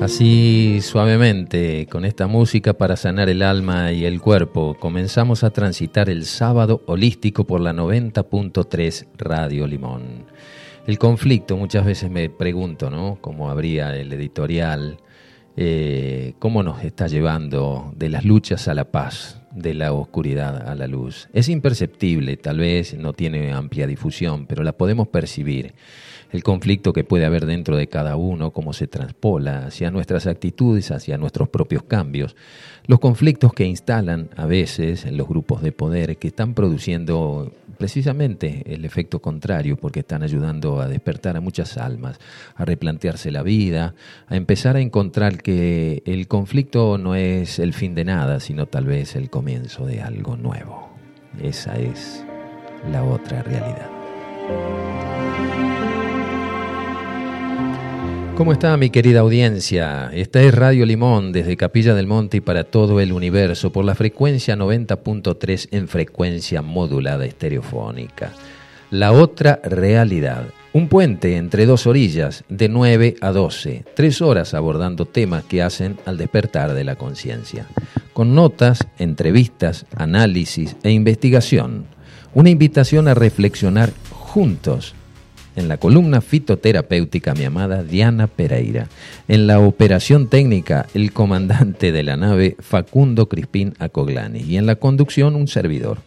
Así 0.00 0.80
suavemente, 0.82 1.86
con 1.90 2.04
esta 2.04 2.26
música 2.26 2.74
para 2.74 2.96
sanar 2.96 3.30
el 3.30 3.42
alma 3.42 3.92
y 3.92 4.04
el 4.04 4.20
cuerpo, 4.20 4.76
comenzamos 4.78 5.42
a 5.42 5.50
transitar 5.50 6.10
el 6.10 6.26
sábado 6.26 6.82
holístico 6.86 7.44
por 7.44 7.60
la 7.60 7.72
90.3 7.72 9.06
Radio 9.16 9.66
Limón. 9.66 10.26
El 10.86 10.98
conflicto, 10.98 11.56
muchas 11.56 11.86
veces 11.86 12.10
me 12.10 12.28
pregunto, 12.28 12.90
¿no? 12.90 13.18
¿Cómo 13.20 13.50
habría 13.50 13.96
el 13.96 14.12
editorial? 14.12 14.98
Eh, 15.56 16.34
¿Cómo 16.38 16.62
nos 16.62 16.84
está 16.84 17.06
llevando 17.06 17.92
de 17.96 18.10
las 18.10 18.24
luchas 18.24 18.68
a 18.68 18.74
la 18.74 18.84
paz, 18.84 19.40
de 19.50 19.72
la 19.72 19.92
oscuridad 19.92 20.68
a 20.68 20.74
la 20.74 20.86
luz? 20.86 21.28
Es 21.32 21.48
imperceptible, 21.48 22.36
tal 22.36 22.58
vez 22.58 22.96
no 22.96 23.14
tiene 23.14 23.52
amplia 23.52 23.86
difusión, 23.86 24.46
pero 24.46 24.62
la 24.62 24.72
podemos 24.72 25.08
percibir 25.08 25.74
el 26.32 26.42
conflicto 26.42 26.92
que 26.92 27.04
puede 27.04 27.24
haber 27.24 27.46
dentro 27.46 27.76
de 27.76 27.86
cada 27.86 28.16
uno, 28.16 28.50
cómo 28.50 28.72
se 28.72 28.86
transpola 28.86 29.66
hacia 29.66 29.90
nuestras 29.90 30.26
actitudes, 30.26 30.90
hacia 30.90 31.18
nuestros 31.18 31.48
propios 31.48 31.82
cambios, 31.82 32.36
los 32.86 33.00
conflictos 33.00 33.52
que 33.52 33.64
instalan 33.64 34.30
a 34.36 34.46
veces 34.46 35.06
en 35.06 35.16
los 35.16 35.28
grupos 35.28 35.62
de 35.62 35.72
poder 35.72 36.16
que 36.18 36.28
están 36.28 36.54
produciendo 36.54 37.52
precisamente 37.78 38.62
el 38.66 38.84
efecto 38.84 39.20
contrario 39.20 39.76
porque 39.76 40.00
están 40.00 40.22
ayudando 40.22 40.80
a 40.80 40.88
despertar 40.88 41.36
a 41.36 41.40
muchas 41.40 41.76
almas, 41.76 42.18
a 42.54 42.64
replantearse 42.64 43.30
la 43.30 43.42
vida, 43.42 43.94
a 44.28 44.36
empezar 44.36 44.76
a 44.76 44.80
encontrar 44.80 45.42
que 45.42 46.02
el 46.06 46.28
conflicto 46.28 46.96
no 46.98 47.14
es 47.14 47.58
el 47.58 47.74
fin 47.74 47.94
de 47.94 48.04
nada, 48.04 48.40
sino 48.40 48.66
tal 48.66 48.86
vez 48.86 49.16
el 49.16 49.30
comienzo 49.30 49.86
de 49.86 50.00
algo 50.00 50.36
nuevo. 50.36 50.88
Esa 51.42 51.76
es 51.76 52.24
la 52.90 53.04
otra 53.04 53.42
realidad. 53.42 53.90
¿Cómo 58.36 58.52
está 58.52 58.76
mi 58.76 58.90
querida 58.90 59.20
audiencia? 59.20 60.10
Esta 60.12 60.42
es 60.42 60.54
Radio 60.54 60.84
Limón 60.84 61.32
desde 61.32 61.56
Capilla 61.56 61.94
del 61.94 62.06
Monte 62.06 62.36
y 62.36 62.40
para 62.42 62.64
todo 62.64 63.00
el 63.00 63.14
universo 63.14 63.72
por 63.72 63.86
la 63.86 63.94
frecuencia 63.94 64.56
90.3 64.56 65.68
en 65.70 65.88
frecuencia 65.88 66.60
modulada 66.60 67.24
estereofónica. 67.24 68.32
La 68.90 69.12
otra 69.12 69.58
realidad. 69.64 70.48
Un 70.74 70.88
puente 70.88 71.38
entre 71.38 71.64
dos 71.64 71.86
orillas 71.86 72.44
de 72.50 72.68
9 72.68 73.16
a 73.22 73.30
12, 73.30 73.86
tres 73.94 74.20
horas 74.20 74.52
abordando 74.52 75.06
temas 75.06 75.44
que 75.44 75.62
hacen 75.62 75.96
al 76.04 76.18
despertar 76.18 76.74
de 76.74 76.84
la 76.84 76.96
conciencia, 76.96 77.66
con 78.12 78.34
notas, 78.34 78.86
entrevistas, 78.98 79.86
análisis 79.96 80.76
e 80.82 80.90
investigación. 80.90 81.86
Una 82.34 82.50
invitación 82.50 83.08
a 83.08 83.14
reflexionar 83.14 83.94
juntos 84.10 84.94
en 85.56 85.68
la 85.68 85.78
columna 85.78 86.20
fitoterapéutica 86.20 87.34
mi 87.34 87.44
amada 87.44 87.82
Diana 87.82 88.26
Pereira, 88.26 88.88
en 89.26 89.46
la 89.46 89.58
operación 89.58 90.28
técnica 90.28 90.86
el 90.94 91.12
comandante 91.12 91.92
de 91.92 92.02
la 92.02 92.16
nave 92.16 92.56
Facundo 92.60 93.28
Crispín 93.28 93.74
Acoglanis 93.78 94.46
y 94.46 94.56
en 94.56 94.66
la 94.66 94.76
conducción 94.76 95.34
un 95.34 95.48
servidor, 95.48 95.98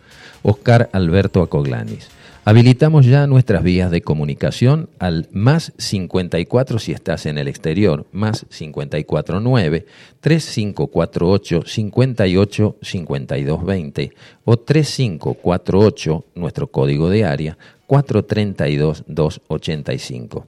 Oscar 0.43 0.89
Alberto 0.93 1.41
Acoglanis. 1.41 2.09
Habilitamos 2.45 3.05
ya 3.05 3.27
nuestras 3.27 3.61
vías 3.61 3.91
de 3.91 4.01
comunicación 4.01 4.89
al 4.97 5.27
más 5.31 5.73
54 5.77 6.79
si 6.79 6.93
estás 6.93 7.25
en 7.25 7.37
el 7.37 7.47
exterior, 7.47 8.07
más 8.11 8.45
549 8.49 9.85
3548 10.19 11.63
58 11.65 12.75
5220 12.81 14.13
o 14.45 14.57
3548 14.57 16.25
nuestro 16.33 16.67
código 16.67 17.09
de 17.09 17.25
área 17.25 17.57
432-285. 17.89 20.45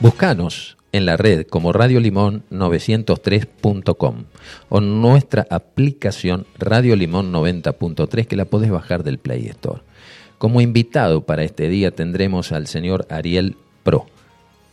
Búscanos 0.00 0.76
en 0.92 1.06
la 1.06 1.16
red 1.16 1.46
como 1.46 1.72
Radio 1.72 1.98
Limón 1.98 2.44
903.com 2.50 4.24
o 4.68 4.80
nuestra 4.80 5.46
aplicación 5.50 6.46
Radio 6.58 6.94
Limón 6.94 7.32
90.3 7.32 8.26
que 8.26 8.36
la 8.36 8.44
podés 8.44 8.70
bajar 8.70 9.02
del 9.02 9.18
Play 9.18 9.46
Store. 9.46 9.80
Como 10.38 10.60
invitado 10.60 11.26
para 11.26 11.42
este 11.42 11.68
día 11.68 11.90
tendremos 11.90 12.52
al 12.52 12.68
señor 12.68 13.06
Ariel 13.08 13.56
Pro, 13.82 14.06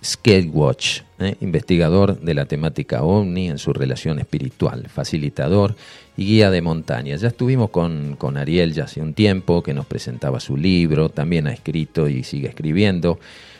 Skatewatch, 0.04 1.02
¿eh? 1.20 1.36
investigador 1.42 2.20
de 2.20 2.34
la 2.34 2.46
temática 2.46 3.04
ovni 3.04 3.50
en 3.50 3.60
su 3.60 3.72
relación 3.72 4.20
espiritual, 4.20 4.88
facilitador 4.90 5.76
y 6.18 6.26
guía 6.26 6.50
de 6.50 6.62
montaña. 6.62 7.16
Ya 7.16 7.28
estuvimos 7.28 7.70
con, 7.70 8.16
con 8.18 8.38
Ariel 8.38 8.74
ya 8.74 8.86
hace 8.86 9.02
un 9.02 9.14
tiempo, 9.14 9.62
que 9.62 9.74
nos 9.74 9.86
presentaba 9.86 10.40
su 10.40 10.58
libro, 10.58 11.10
también 11.10 11.46
ha 11.48 11.54
escrito 11.54 12.08
y 12.08 12.24
sigue 12.24 12.48
escribiendo. 12.48 13.20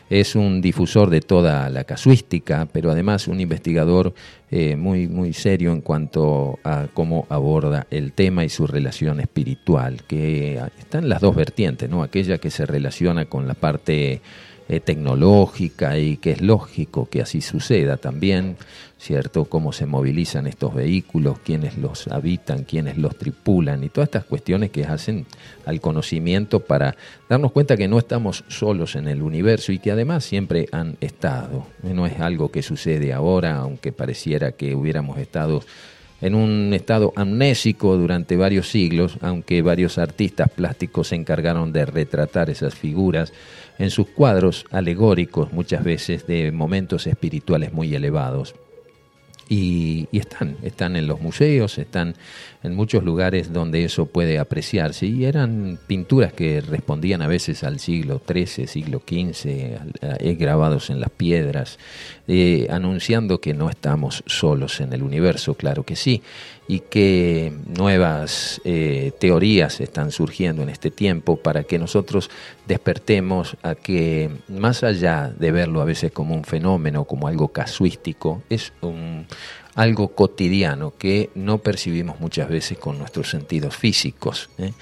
Es 0.10 0.36
un 0.36 0.62
difusor 0.62 1.10
de 1.10 1.22
toda 1.22 1.70
la 1.70 1.86
casuística, 1.86 2.68
pero 2.72 2.92
además 2.92 3.28
un 3.28 3.40
investigador 3.40 4.14
eh, 4.52 4.76
muy, 4.76 5.08
muy 5.08 5.32
serio 5.32 5.72
en 5.72 5.80
cuanto 5.80 6.60
a 6.66 6.88
cómo 6.94 7.26
aborda 7.30 7.88
el 7.90 8.12
tema 8.12 8.44
y 8.44 8.50
su 8.50 8.68
relación 8.68 9.22
espiritual, 9.22 10.04
que 10.04 10.62
están 10.78 11.08
las 11.08 11.22
dos 11.22 11.36
vertientes, 11.36 11.90
¿no? 11.90 12.04
Aquella 12.04 12.38
que 12.38 12.52
se 12.52 12.66
relaciona 12.66 13.26
con 13.26 13.48
la 13.48 13.54
parte 13.54 14.22
eh, 14.72 14.80
tecnológica 14.80 15.98
y 15.98 16.16
que 16.16 16.32
es 16.32 16.42
lógico 16.42 17.10
que 17.10 17.22
así 17.22 17.42
suceda 17.42 17.98
también, 17.98 18.56
¿cierto? 18.98 19.44
Cómo 19.44 19.74
se 19.74 19.86
movilizan 19.86 20.48
estos 20.48 20.74
vehículos, 20.74 21.40
quiénes 21.40 21.78
los 21.78 22.08
habitan, 22.08 22.64
quiénes 22.64 22.98
los 22.98 23.18
tripulan 23.18 23.84
y 23.84 23.90
todas 23.90 24.08
estas 24.08 24.24
cuestiones 24.24 24.70
que 24.70 24.86
hacen 24.86 25.26
al 25.66 25.82
conocimiento 25.82 26.62
para 26.62 26.96
darnos 27.28 27.52
cuenta 27.52 27.76
que 27.76 27.90
no 27.90 28.00
estamos 28.00 28.46
solos 28.48 28.96
en 28.96 29.10
el 29.10 29.22
universo 29.22 29.74
y 29.74 29.80
que 29.80 29.92
además 29.92 30.24
siempre 30.24 30.70
han 30.72 30.96
estado. 31.02 31.66
No 31.84 32.06
es 32.06 32.22
algo 32.22 32.50
que 32.50 32.62
sucede 32.62 33.12
ahora, 33.12 33.58
aunque 33.58 33.92
pareciera 33.92 34.41
que 34.52 34.74
hubiéramos 34.76 35.20
estado 35.20 35.62
en 36.22 36.36
un 36.36 36.74
estado 36.74 37.14
amnésico 37.16 37.98
durante 37.98 38.38
varios 38.38 38.70
siglos, 38.70 39.18
aunque 39.22 39.62
varios 39.62 39.98
artistas 39.98 40.50
plásticos 40.50 41.10
se 41.10 41.16
encargaron 41.16 41.74
de 41.74 41.86
retratar 41.86 42.50
esas 42.50 42.76
figuras 42.76 43.34
en 43.80 43.90
sus 43.90 44.08
cuadros 44.08 44.66
alegóricos 44.72 45.52
muchas 45.52 45.84
veces 45.84 46.28
de 46.28 46.52
momentos 46.52 47.08
espirituales 47.08 47.74
muy 47.74 47.94
elevados. 47.94 48.56
Y, 49.54 50.08
están, 50.14 50.56
están 50.64 50.96
en 50.96 51.08
los 51.08 51.20
museos, 51.20 51.78
están 51.78 52.16
en 52.64 52.74
muchos 52.74 53.04
lugares 53.04 53.52
donde 53.52 53.84
eso 53.84 54.06
puede 54.06 54.40
apreciarse. 54.40 55.08
Y 55.08 55.26
eran 55.26 55.78
pinturas 55.88 56.32
que 56.32 56.62
respondían 56.62 57.22
a 57.22 57.28
veces 57.28 57.66
al 57.66 57.80
siglo 57.80 58.22
XIII, 58.26 58.66
siglo 58.66 59.00
XV, 59.06 59.46
eh, 59.46 60.36
grabados 60.40 60.90
en 60.90 61.02
las 61.02 61.10
piedras, 61.10 61.80
eh, 62.30 62.68
anunciando 62.70 63.42
que 63.42 63.54
no 63.54 63.70
estamos 63.70 64.24
solos 64.26 64.80
en 64.80 64.94
el 64.94 65.04
universo, 65.04 65.56
claro 65.56 65.84
que 65.84 65.98
sí 65.98 66.22
y 66.68 66.80
que 66.82 67.54
nuevas 67.66 68.62
eh, 68.64 69.12
teorías 69.20 69.82
están 69.82 70.12
surgiendo 70.12 70.64
en 70.64 70.70
este 70.70 70.92
tiempo 70.92 71.38
para 71.38 71.64
que 71.64 71.78
nosotros 71.78 72.30
despertemos 72.68 73.58
a 73.62 73.76
que 73.76 74.30
más 74.48 74.84
allá 74.84 75.34
de 75.38 75.52
verlo 75.52 75.82
a 75.82 75.86
veces 75.86 76.12
como 76.12 76.34
un 76.34 76.44
fenómeno, 76.44 77.06
como 77.06 77.28
algo 77.28 77.50
casuístico, 77.50 78.42
es 78.50 78.74
un, 78.82 79.26
algo 79.76 80.10
cotidiano 80.10 80.94
que 80.98 81.30
no 81.36 81.60
percibimos 81.60 82.20
muchas 82.20 82.50
veces 82.50 82.78
con 82.78 82.98
nuestros 82.98 83.30
sentidos 83.30 83.76
físicos 83.76 84.50
¿eh? 84.58 84.74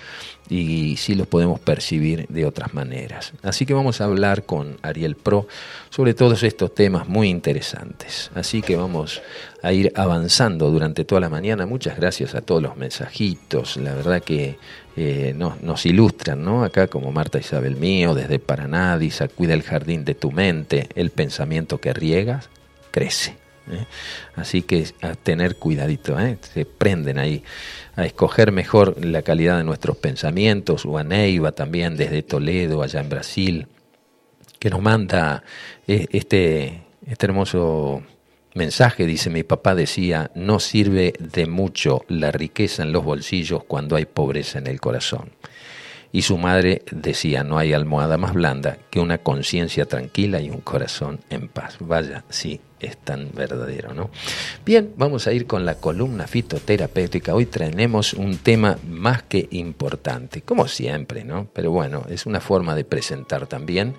Y 0.50 0.98
sí 0.98 1.14
los 1.14 1.28
podemos 1.28 1.60
percibir 1.60 2.26
de 2.28 2.46
otras 2.46 2.74
maneras. 2.74 3.34
Así 3.44 3.66
que 3.66 3.74
vamos 3.74 4.02
a 4.02 4.06
hablar 4.06 4.44
con 4.44 4.78
Ariel 4.82 5.16
Pro 5.16 5.48
sobre 5.90 6.14
todos 6.14 6.44
estos 6.44 6.74
temas 6.74 7.08
muy 7.08 7.30
interesantes. 7.30 8.32
Así 8.34 8.62
que 8.62 8.76
vamos 8.76 9.22
a 9.62 9.72
ir 9.72 9.92
avanzando 9.96 10.72
durante 10.72 11.06
toda 11.06 11.22
la 11.22 11.30
mañana. 11.30 11.66
Muchas 11.66 11.98
gracias 11.98 12.34
a 12.34 12.42
todos 12.42 12.62
los 12.64 12.78
mensajitos, 12.78 13.78
la 13.78 13.94
verdad 13.94 14.24
que 14.24 14.58
eh, 14.96 15.34
nos, 15.36 15.86
ilustran, 15.86 16.44
¿no? 16.44 16.64
Acá 16.64 16.88
como 16.88 17.12
Marta 17.12 17.40
Isabel 17.40 17.76
Mío, 17.76 18.16
desde 18.16 18.40
Paraná, 18.40 18.98
dice, 18.98 19.30
cuida 19.30 19.54
el 19.54 19.64
jardín 19.64 20.04
de 20.04 20.16
tu 20.16 20.31
mente, 20.31 20.90
el 20.96 21.12
pensamiento 21.12 21.80
que 21.80 21.94
riegas 21.94 22.50
crece. 22.92 23.38
¿Eh? 23.69 23.86
Así 24.36 24.62
que 24.62 24.86
a 25.01 25.16
tener 25.16 25.56
cuidadito, 25.57 26.19
¿eh? 26.19 26.38
se 26.42 26.66
prenden 26.66 27.18
ahí 27.18 27.44
a 27.95 28.06
escoger 28.06 28.51
mejor 28.51 29.04
la 29.04 29.21
calidad 29.21 29.57
de 29.57 29.63
nuestros 29.63 29.98
pensamientos, 29.98 30.86
o 30.86 30.98
a 30.98 31.04
Neiva 31.04 31.51
también 31.51 31.98
desde 31.98 32.24
Toledo, 32.24 32.81
allá 32.81 33.01
en 33.01 33.10
Brasil, 33.10 33.68
que 34.60 34.69
nos 34.69 34.81
manda 34.81 35.44
eh, 35.88 36.07
este, 36.12 36.83
este 37.06 37.25
hermoso 37.25 38.04
mensaje, 38.56 39.06
dice 39.06 39.30
mi 39.30 39.44
papá 39.44 39.75
decía, 39.75 40.31
no 40.36 40.60
sirve 40.60 41.13
de 41.19 41.45
mucho 41.48 42.04
la 42.07 42.31
riqueza 42.31 42.83
en 42.83 42.92
los 42.92 43.04
bolsillos 43.04 43.63
cuando 43.63 43.95
hay 43.95 44.06
pobreza 44.06 44.60
en 44.60 44.68
el 44.68 44.80
corazón. 44.80 45.31
Y 46.12 46.24
su 46.24 46.38
madre 46.38 46.82
decía, 46.92 47.44
no 47.44 47.58
hay 47.58 47.74
almohada 47.74 48.18
más 48.18 48.34
blanda 48.34 48.78
que 48.90 49.00
una 49.00 49.20
conciencia 49.20 49.86
tranquila 49.86 50.42
y 50.42 50.50
un 50.50 50.62
corazón 50.62 51.20
en 51.30 51.48
paz. 51.48 51.78
Vaya, 51.80 52.24
sí, 52.30 52.60
es 52.80 52.98
tan 52.98 53.30
verdadero, 53.34 53.94
¿no? 53.94 54.10
Bien, 54.66 54.92
vamos 54.98 55.28
a 55.28 55.34
ir 55.34 55.46
con 55.46 55.66
la 55.66 55.76
columna 55.76 56.26
fitoterapéutica. 56.26 57.36
Hoy 57.36 57.46
tenemos 57.46 58.14
un 58.14 58.38
tema 58.38 58.78
más 58.88 59.24
que 59.24 59.48
importante, 59.52 60.42
como 60.42 60.68
siempre, 60.68 61.24
¿no? 61.24 61.48
Pero 61.54 61.72
bueno, 61.72 62.04
es 62.10 62.26
una 62.26 62.40
forma 62.40 62.76
de 62.76 62.86
presentar 62.86 63.46
también 63.48 63.94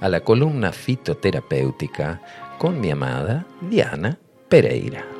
a 0.00 0.08
la 0.08 0.20
columna 0.20 0.72
fitoterapéutica 0.72 2.22
con 2.58 2.80
mi 2.80 2.90
amada 2.90 3.46
Diana 3.60 4.18
Pereira. 4.48 5.19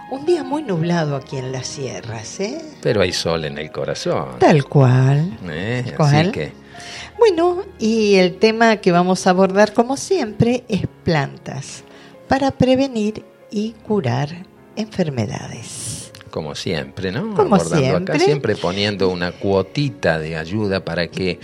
Un 0.10 0.26
día 0.26 0.44
muy 0.44 0.64
nublado 0.64 1.16
aquí 1.16 1.38
en 1.38 1.52
las 1.52 1.68
sierras, 1.68 2.40
¿eh? 2.40 2.60
Pero 2.82 3.02
hay 3.02 3.14
sol 3.14 3.46
en 3.46 3.60
el 3.60 3.72
corazón. 3.72 4.40
Tal 4.40 4.66
cual. 4.66 5.38
¿eh? 5.48 5.86
Así 6.00 6.32
que, 6.32 6.52
Bueno, 7.20 7.62
y 7.78 8.16
el 8.16 8.40
tema 8.40 8.78
que 8.78 8.92
vamos 8.92 9.28
a 9.28 9.30
abordar, 9.30 9.74
como 9.74 9.98
siempre, 9.98 10.64
es 10.68 10.88
plantas 11.04 11.84
para 12.28 12.50
prevenir 12.50 13.24
y 13.52 13.76
curar 13.86 14.30
enfermedades. 14.76 15.82
Como 16.33 16.56
siempre, 16.56 17.12
¿no? 17.12 17.35
Como 17.35 17.57
Abordando 17.57 17.77
siempre. 17.77 18.15
acá, 18.15 18.25
siempre 18.25 18.56
poniendo 18.56 19.09
una 19.09 19.33
cuotita 19.33 20.18
de 20.18 20.35
ayuda 20.35 20.83
para 20.83 21.07
que 21.07 21.39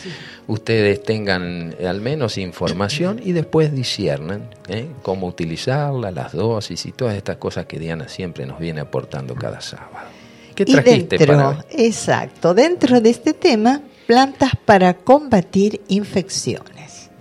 ustedes 0.48 1.04
tengan 1.04 1.76
al 1.88 2.02
menos 2.02 2.40
información 2.40 3.22
y 3.24 3.34
después 3.34 3.72
disciernan 3.72 4.50
¿eh? 4.68 4.88
cómo 5.04 5.28
utilizarla, 5.28 6.10
las 6.10 6.32
dosis 6.32 6.88
y 6.88 6.92
todas 6.92 7.16
estas 7.16 7.38
cosas 7.38 7.68
que 7.68 7.78
Diana 7.78 8.08
siempre 8.08 8.48
nos 8.48 8.58
viene 8.58 8.82
aportando 8.82 9.36
cada 9.36 9.62
sábado. 9.62 10.08
¿Qué 10.56 10.64
y 10.66 10.74
trajiste 10.74 11.20
dentro, 11.20 11.38
para 11.38 11.66
exacto, 11.70 12.56
dentro 12.56 13.00
de 13.00 13.12
este 13.12 13.36
tema, 13.36 13.84
plantas 14.08 14.54
para 14.66 14.96
combatir 14.96 15.82
infecciones. 15.88 17.12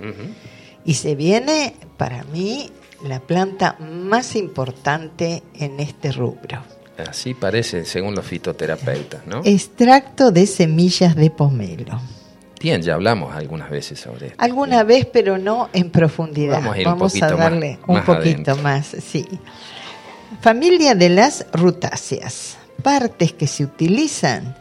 Y 0.87 0.95
se 0.95 1.15
viene, 1.15 1.75
para 1.99 2.25
mí, 2.25 2.71
la 3.05 3.21
planta 3.21 3.77
más 3.79 4.37
importante 4.37 5.43
en 5.53 5.81
este 5.81 6.13
rubro. 6.13 6.78
Así 7.07 7.35
parece 7.35 7.85
según 7.85 8.15
los 8.15 8.27
fitoterapeutas, 8.27 9.27
¿no? 9.27 9.43
Extracto 9.45 10.31
de 10.33 10.47
semillas 10.47 11.15
de 11.15 11.31
pomelo. 11.31 12.01
Bien, 12.61 12.83
ya 12.83 12.95
hablamos 12.95 13.37
algunas 13.37 13.71
veces 13.71 14.01
sobre 14.01 14.29
esto. 14.29 14.43
Alguna 14.43 14.83
vez, 14.83 15.07
pero 15.07 15.39
no 15.39 15.69
en 15.73 15.91
profundidad. 15.91 16.55
Vamos 16.61 16.75
a 16.75 16.81
ir 16.81 16.89
un 16.89 16.99
poquito 16.99 17.27
más- 17.27 17.39
darle 17.39 17.79
un 17.87 17.95
más 17.97 18.05
poquito 18.05 18.51
adentro. 18.51 18.57
más, 18.57 18.87
sí. 19.01 19.27
Familia 20.41 20.95
de 20.95 21.09
las 21.09 21.47
rutáceas. 21.53 22.57
Partes 22.83 23.33
que 23.33 23.47
se 23.47 23.65
utilizan. 23.65 24.57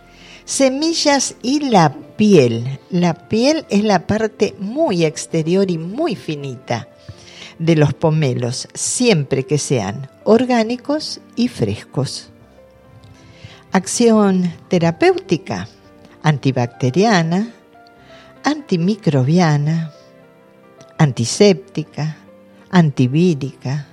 Semillas 0.46 1.36
y 1.42 1.60
la 1.70 1.94
piel. 2.18 2.80
La 2.90 3.14
piel 3.28 3.66
es 3.70 3.84
la 3.84 4.06
parte 4.08 4.56
muy 4.60 5.04
exterior 5.04 5.70
y 5.70 5.78
muy 5.78 6.16
finita 6.16 6.88
de 7.60 7.76
los 7.76 7.94
pomelos, 7.94 8.68
siempre 8.74 9.46
que 9.46 9.58
sean 9.58 10.10
orgánicos 10.24 11.20
y 11.36 11.48
frescos. 11.48 12.30
Acción 13.72 14.54
terapéutica, 14.70 15.68
antibacteriana, 16.24 17.52
antimicrobiana, 18.44 19.92
antiséptica, 20.98 22.18
antivírica, 22.70 23.88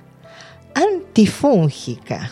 antifúngica, 0.73 2.31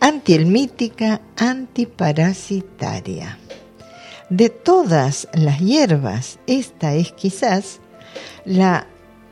antielmítica, 0.00 1.20
antiparasitaria. 1.36 3.38
De 4.30 4.50
todas 4.50 5.26
las 5.32 5.58
hierbas, 5.58 6.38
esta 6.46 6.94
es 6.94 7.12
quizás 7.12 7.80
la 8.44 8.86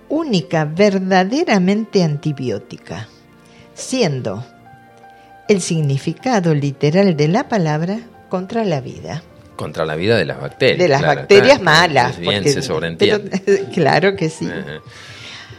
única 0.09 0.65
verdaderamente 0.65 2.03
antibiótica, 2.03 3.09
siendo 3.75 4.45
el 5.49 5.61
significado 5.61 6.55
literal 6.55 7.17
de 7.17 7.29
la 7.29 7.49
palabra 7.49 8.01
contra 8.29 8.65
la 8.65 8.81
vida. 8.81 9.23
Contra 9.57 9.87
la 9.87 9.97
vida 9.97 10.17
de 10.17 10.25
las 10.25 10.41
bacterias. 10.41 10.79
De 10.79 10.89
las 10.89 11.01
claro, 11.01 11.21
bacterias 11.21 11.63
malas. 11.63 12.19
Bien 12.19 12.35
porque- 12.37 12.53
se 12.53 12.63
sobreentiende. 12.63 13.41
pero- 13.45 13.69
claro 13.75 14.17
que 14.17 14.29
sí. 14.29 14.47
Ajá. 14.47 14.81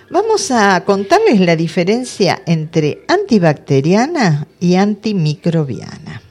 Vamos 0.09 0.51
a 0.51 0.83
contarles 0.85 1.39
la 1.41 1.55
diferencia 1.57 2.41
entre 2.45 3.03
antibacteriana 3.09 4.47
y 4.59 4.75
antimicrobiana. 4.75 6.21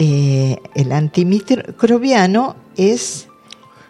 Eh, 0.00 0.56
el 0.74 0.92
antimicrobiano 0.92 2.56
es 2.76 3.28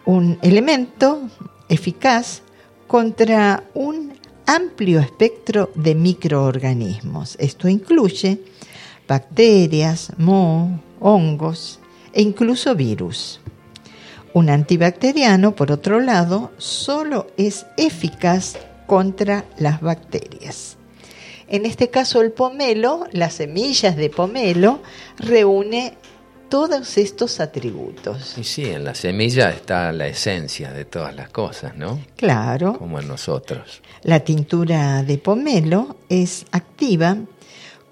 un 0.05 0.37
elemento 0.41 1.21
eficaz 1.69 2.41
contra 2.89 3.65
un 3.75 4.13
amplio 4.47 4.99
espectro 4.99 5.69
de 5.75 5.93
microorganismos. 5.93 7.35
Esto 7.39 7.67
incluye 7.67 8.39
bacterias, 9.07 10.11
moho, 10.17 10.81
hongos 10.99 11.79
e 12.13 12.23
incluso 12.23 12.73
virus. 12.73 13.41
Un 14.33 14.49
antibacteriano, 14.49 15.55
por 15.55 15.71
otro 15.71 15.99
lado, 15.99 16.51
solo 16.57 17.27
es 17.37 17.67
eficaz 17.77 18.57
contra 18.87 19.45
las 19.59 19.81
bacterias. 19.81 20.75
En 21.47 21.67
este 21.67 21.89
caso, 21.89 22.21
el 22.21 22.31
pomelo, 22.31 23.05
las 23.11 23.35
semillas 23.35 23.97
de 23.97 24.09
pomelo, 24.09 24.79
reúne 25.19 25.93
todos 26.49 26.97
estos 26.97 27.39
atributos. 27.39 28.37
Y 28.37 28.43
sí, 28.43 28.65
en 28.65 28.83
la 28.83 28.95
semilla 28.95 29.49
está 29.51 29.91
la 29.91 30.07
esencia 30.07 30.71
de 30.73 30.85
todas 30.85 31.15
las 31.15 31.29
cosas, 31.29 31.75
¿no? 31.77 31.99
Claro, 32.15 32.77
Como 32.77 32.99
en 32.99 33.07
nosotros. 33.07 33.81
la 34.03 34.19
tintura 34.21 35.03
de 35.03 35.17
pomelo 35.17 35.97
es 36.09 36.45
activa 36.51 37.17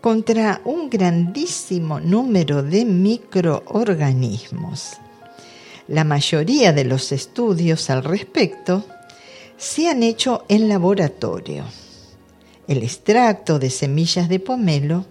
contra 0.02 0.62
un 0.66 0.90
grandísimo 0.90 2.00
número 2.00 2.64
de 2.64 2.86
microorganismos. 2.86 4.94
La 5.88 6.04
mayoría 6.04 6.74
de 6.74 6.84
los 6.84 7.12
estudios 7.12 7.90
al 7.90 8.04
respecto 8.04 8.84
se 9.58 9.90
han 9.90 10.04
hecho 10.04 10.46
en 10.50 10.68
laboratorio. 10.68 11.64
El 12.68 12.84
extracto 12.84 13.60
de 13.60 13.70
semillas 13.70 14.28
de 14.28 14.40
pomelo 14.40 15.06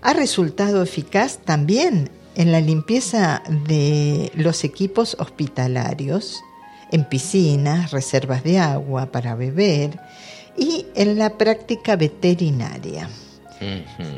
ha 0.00 0.12
resultado 0.14 0.82
eficaz 0.82 1.38
también 1.44 2.08
en 2.34 2.52
la 2.52 2.60
limpieza 2.60 3.42
de 3.66 4.30
los 4.34 4.64
equipos 4.64 5.16
hospitalarios, 5.18 6.42
en 6.90 7.04
piscinas, 7.04 7.90
reservas 7.90 8.44
de 8.44 8.58
agua 8.58 9.06
para 9.06 9.34
beber 9.34 9.98
y 10.56 10.86
en 10.94 11.18
la 11.18 11.36
práctica 11.36 11.96
veterinaria. 11.96 13.08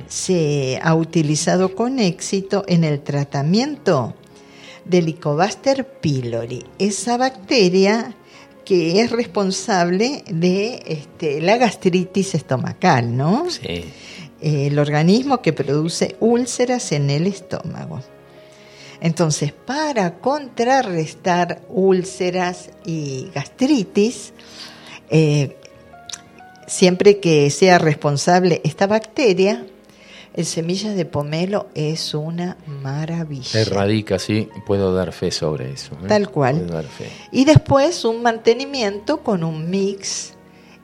Se 0.07 0.79
ha 0.83 0.95
utilizado 0.95 1.75
con 1.75 1.99
éxito 1.99 2.65
en 2.69 2.85
el 2.85 3.01
tratamiento 3.01 4.15
del 4.85 5.05
Helicobacter 5.05 5.87
pylori, 6.01 6.65
esa 6.79 7.17
bacteria 7.17 8.15
que 8.65 9.01
es 9.01 9.11
responsable 9.11 10.23
de 10.31 10.83
este, 10.87 11.41
la 11.41 11.57
gastritis 11.57 12.35
estomacal, 12.35 13.17
¿no? 13.17 13.49
Sí. 13.51 13.85
El 14.41 14.79
organismo 14.79 15.43
que 15.43 15.53
produce 15.53 16.17
úlceras 16.21 16.93
en 16.93 17.11
el 17.11 17.27
estómago. 17.27 18.01
Entonces, 19.01 19.53
para 19.53 20.19
contrarrestar 20.19 21.63
úlceras 21.69 22.71
y 22.85 23.31
gastritis, 23.35 24.33
eh, 25.09 25.57
siempre 26.67 27.19
que 27.19 27.51
sea 27.51 27.79
responsable 27.79 28.61
esta 28.63 28.87
bacteria, 28.87 29.67
el 30.35 30.47
semillas 30.47 30.95
de 30.95 31.07
pomelo 31.07 31.69
es 31.75 32.15
una 32.15 32.57
maravilla. 32.67 33.61
Erradica, 33.61 34.19
sí, 34.19 34.49
puedo 34.67 34.95
dar 34.95 35.13
fe 35.13 35.31
sobre 35.31 35.73
eso. 35.73 35.95
¿eh? 35.95 36.07
Tal 36.07 36.31
cual. 36.31 36.59
Puedo 36.61 36.75
dar 36.75 36.85
fe. 36.85 37.09
Y 37.33 37.45
después 37.45 38.05
un 38.05 38.23
mantenimiento 38.23 39.23
con 39.23 39.43
un 39.43 39.71
mix 39.71 40.35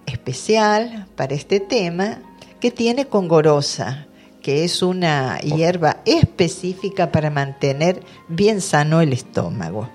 especial 0.07 1.07
para 1.17 1.35
este 1.35 1.61
tema 1.61 2.19
que 2.61 2.71
tiene 2.71 3.07
congorosa, 3.07 4.07
que 4.43 4.65
es 4.65 4.83
una 4.83 5.39
hierba 5.41 5.99
específica 6.05 7.11
para 7.11 7.31
mantener 7.31 8.03
bien 8.29 8.61
sano 8.61 9.01
el 9.01 9.13
estómago. 9.13 9.89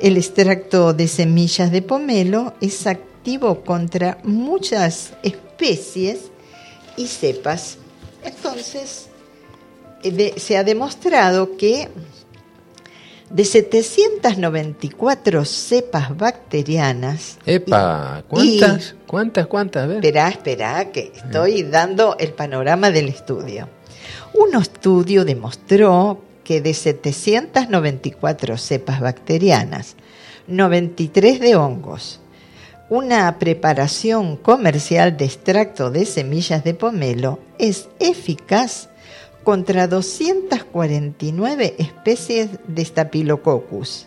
El 0.00 0.16
extracto 0.18 0.92
de 0.92 1.08
semillas 1.08 1.70
de 1.72 1.80
pomelo 1.82 2.54
es 2.60 2.86
activo 2.86 3.62
contra 3.64 4.18
muchas 4.22 5.14
especies 5.22 6.30
y 6.96 7.06
cepas. 7.06 7.78
Entonces, 8.22 9.08
eh, 10.02 10.10
de- 10.10 10.34
se 10.38 10.56
ha 10.58 10.64
demostrado 10.64 11.56
que 11.56 11.88
de 13.34 13.44
794 13.44 15.44
cepas 15.44 16.16
bacterianas. 16.16 17.38
Epa, 17.44 18.20
y- 18.20 18.22
¿cuántas? 18.60 18.94
¿Cuántas? 19.06 19.46
¿Cuántas? 19.48 19.90
Espera, 19.90 20.28
espera, 20.28 20.92
que 20.92 21.12
estoy 21.14 21.64
dando 21.64 22.16
el 22.18 22.32
panorama 22.32 22.90
del 22.90 23.08
estudio. 23.08 23.68
Un 24.34 24.54
estudio 24.60 25.24
demostró 25.24 26.22
que 26.44 26.60
de 26.60 26.74
794 26.74 28.56
cepas 28.56 29.00
bacterianas, 29.00 29.96
93 30.46 31.40
de 31.40 31.56
hongos, 31.56 32.20
una 32.90 33.38
preparación 33.38 34.36
comercial 34.36 35.16
de 35.16 35.24
extracto 35.24 35.90
de 35.90 36.04
semillas 36.06 36.62
de 36.64 36.74
pomelo 36.74 37.38
es 37.58 37.88
eficaz 37.98 38.90
contra 39.44 39.86
249 39.86 41.76
especies 41.78 42.48
de 42.66 42.84
Staphylococcus 42.84 44.06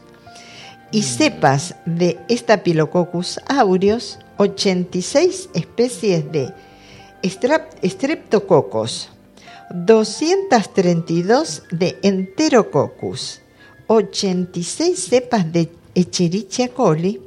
y 0.91 1.03
cepas 1.03 1.75
de 1.86 2.17
Staphylococcus 2.29 3.39
aureus, 3.48 4.20
86 4.38 5.50
especies 5.53 6.32
de 6.32 6.53
Streptococcus, 7.84 9.10
232 9.74 11.63
de 11.72 11.98
Enterococcus, 12.01 13.41
86 13.88 15.00
cepas 15.00 15.51
de 15.51 15.70
Echerichia 15.94 16.70
coli, 16.70 17.22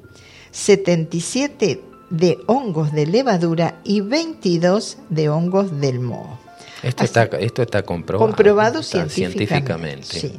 77 0.52 1.82
de 2.10 2.38
hongos 2.46 2.92
de 2.92 3.06
levadura 3.06 3.80
y 3.84 4.00
22 4.00 4.98
de 5.10 5.28
hongos 5.28 5.80
del 5.80 6.00
moho. 6.00 6.39
Esto, 6.82 7.04
está, 7.04 7.24
esto 7.24 7.62
está 7.62 7.82
comprobado, 7.82 8.26
comprobado 8.30 8.82
científicamente. 8.82 10.32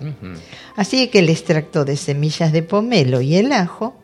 Así 0.76 1.08
que 1.08 1.20
el 1.20 1.30
extracto 1.30 1.86
de 1.86 1.98
semillas 1.98 2.52
de 2.52 2.64
pomelo 2.64 3.22
y 3.22 3.36
el 3.36 3.52
ajo 3.52 3.96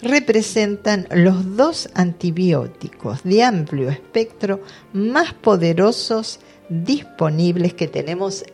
representan 0.00 1.06
los 1.10 1.56
dos 1.56 1.88
antibióticos 1.94 3.22
de 3.22 3.44
amplio 3.44 3.90
espectro 3.90 4.60
más 4.92 5.32
poderosos 5.34 6.40
disponibles 6.68 7.74
que 7.74 7.88
tenemos 7.88 8.44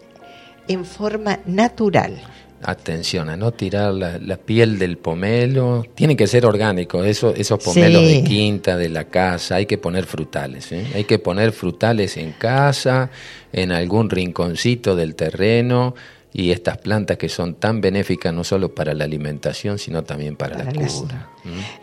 en 0.68 0.84
forma 0.84 1.40
natural. 1.46 2.20
Atención 2.62 3.28
a 3.28 3.36
no 3.36 3.52
tirar 3.52 3.94
la, 3.94 4.36
piel 4.36 4.78
del 4.78 4.98
pomelo, 4.98 5.86
tiene 5.94 6.16
que 6.16 6.26
ser 6.26 6.44
orgánico, 6.44 7.04
eso, 7.04 7.32
esos 7.34 7.62
pomelos 7.62 8.02
de 8.02 8.24
quinta, 8.24 8.76
de 8.76 8.88
la 8.88 9.04
casa, 9.04 9.56
hay 9.56 9.66
que 9.66 9.78
poner 9.78 10.06
frutales, 10.06 10.72
¿eh? 10.72 10.86
hay 10.94 11.04
que 11.04 11.18
poner 11.18 11.52
frutales 11.52 12.16
en 12.16 12.32
casa, 12.32 13.10
en 13.52 13.70
algún 13.70 14.10
rinconcito 14.10 14.96
del 14.96 15.14
terreno, 15.14 15.94
y 16.32 16.50
estas 16.50 16.78
plantas 16.78 17.16
que 17.16 17.28
son 17.28 17.54
tan 17.54 17.80
benéficas 17.80 18.34
no 18.34 18.44
solo 18.44 18.74
para 18.74 18.92
la 18.92 19.04
alimentación, 19.04 19.78
sino 19.78 20.04
también 20.04 20.36
para, 20.36 20.62
la 20.62 20.72
cura. 20.72 21.30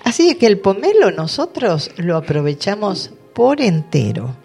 Así 0.03 0.36
que 0.36 0.46
el 0.46 0.60
pomelo 0.60 1.12
nosotros 1.12 1.91
lo 1.98 2.15
aprovechamos 2.15 3.12
por 3.34 3.62
entero 3.62 4.45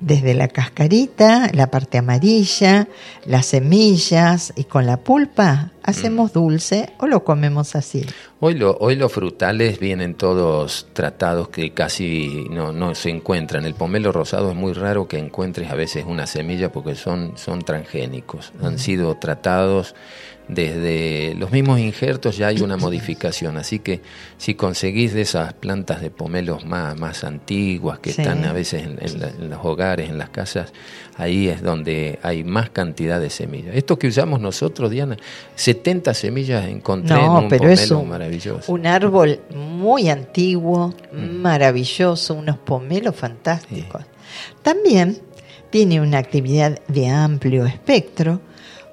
desde 0.00 0.34
la 0.34 0.48
cascarita, 0.48 1.50
la 1.52 1.70
parte 1.70 1.98
amarilla, 1.98 2.88
las 3.24 3.46
semillas 3.46 4.52
y 4.56 4.64
con 4.64 4.86
la 4.86 4.98
pulpa 4.98 5.72
hacemos 5.82 6.30
mm. 6.30 6.34
dulce 6.34 6.90
o 6.98 7.06
lo 7.06 7.24
comemos 7.24 7.74
así. 7.74 8.04
Hoy, 8.40 8.54
lo, 8.54 8.76
hoy 8.78 8.94
los 8.94 9.12
frutales 9.12 9.80
vienen 9.80 10.14
todos 10.14 10.86
tratados 10.92 11.48
que 11.48 11.72
casi 11.72 12.46
no, 12.50 12.72
no 12.72 12.94
se 12.94 13.10
encuentran. 13.10 13.64
El 13.64 13.74
pomelo 13.74 14.12
rosado 14.12 14.50
es 14.50 14.56
muy 14.56 14.72
raro 14.72 15.08
que 15.08 15.18
encuentres 15.18 15.70
a 15.70 15.74
veces 15.74 16.04
una 16.06 16.26
semilla 16.26 16.70
porque 16.70 16.94
son, 16.94 17.32
son 17.36 17.62
transgénicos. 17.62 18.52
Han 18.62 18.74
mm. 18.74 18.78
sido 18.78 19.16
tratados 19.16 19.94
desde 20.48 21.34
los 21.36 21.52
mismos 21.52 21.78
injertos 21.78 22.36
ya 22.36 22.48
hay 22.48 22.60
una 22.60 22.76
modificación, 22.78 23.56
así 23.56 23.78
que 23.78 24.00
si 24.38 24.54
conseguís 24.54 25.12
de 25.12 25.22
esas 25.22 25.52
plantas 25.52 26.00
de 26.00 26.10
pomelos 26.10 26.64
más, 26.64 26.98
más 26.98 27.24
antiguas 27.24 27.98
que 27.98 28.10
están 28.10 28.44
a 28.44 28.52
veces 28.52 28.84
en, 28.84 29.50
los 29.50 29.64
hogares, 29.64 30.08
en 30.08 30.18
las 30.18 30.30
casas, 30.30 30.72
ahí 31.16 31.48
es 31.48 31.62
donde 31.62 32.18
hay 32.22 32.44
más 32.44 32.70
cantidad 32.70 33.20
de 33.20 33.30
semillas. 33.30 33.76
Esto 33.76 33.98
que 33.98 34.08
usamos 34.08 34.40
nosotros, 34.40 34.90
Diana, 34.90 35.16
70 35.54 36.14
semillas 36.14 36.66
encontré 36.66 37.16
en 37.16 37.30
un 37.30 37.48
pero 37.48 37.62
pomelo 37.62 37.74
es 37.74 37.90
un, 37.90 38.08
maravilloso. 38.08 38.72
Un 38.72 38.86
árbol 38.86 39.40
muy 39.54 40.08
antiguo, 40.08 40.94
mm. 41.12 41.16
maravilloso, 41.16 42.34
unos 42.34 42.56
pomelos 42.58 43.14
fantásticos. 43.14 44.02
También 44.62 45.18
tiene 45.70 46.00
una 46.00 46.18
actividad 46.18 46.80
de 46.88 47.08
amplio 47.08 47.66
espectro, 47.66 48.40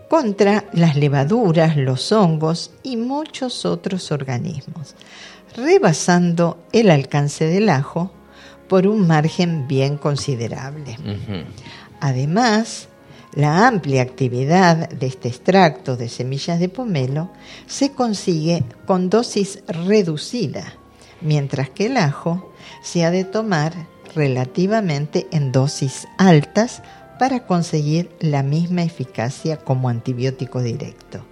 contra 0.09 0.65
las 0.73 0.95
levaduras, 0.95 1.77
los 1.77 2.11
hongos 2.11 2.71
y 2.83 2.97
muchos 2.97 3.65
otros 3.65 4.11
organismos, 4.11 4.95
rebasando 5.55 6.59
el 6.71 6.89
alcance 6.89 7.45
del 7.45 7.69
ajo 7.69 8.11
por 8.67 8.87
un 8.87 9.07
margen 9.07 9.67
bien 9.67 9.97
considerable. 9.97 10.97
Además, 11.99 12.87
la 13.33 13.67
amplia 13.67 14.01
actividad 14.01 14.89
de 14.89 15.07
este 15.07 15.27
extracto 15.27 15.97
de 15.97 16.09
semillas 16.09 16.59
de 16.59 16.69
pomelo 16.69 17.29
se 17.67 17.91
consigue 17.91 18.63
con 18.85 19.09
dosis 19.09 19.59
reducida, 19.67 20.73
mientras 21.21 21.69
que 21.69 21.87
el 21.87 21.97
ajo 21.97 22.53
se 22.81 23.03
ha 23.03 23.11
de 23.11 23.25
tomar 23.25 23.73
relativamente 24.15 25.27
en 25.31 25.51
dosis 25.51 26.07
altas 26.17 26.81
para 27.17 27.45
conseguir 27.45 28.09
la 28.19 28.43
misma 28.43 28.83
eficacia 28.83 29.57
como 29.57 29.89
antibiótico 29.89 30.61
directo. 30.61 31.25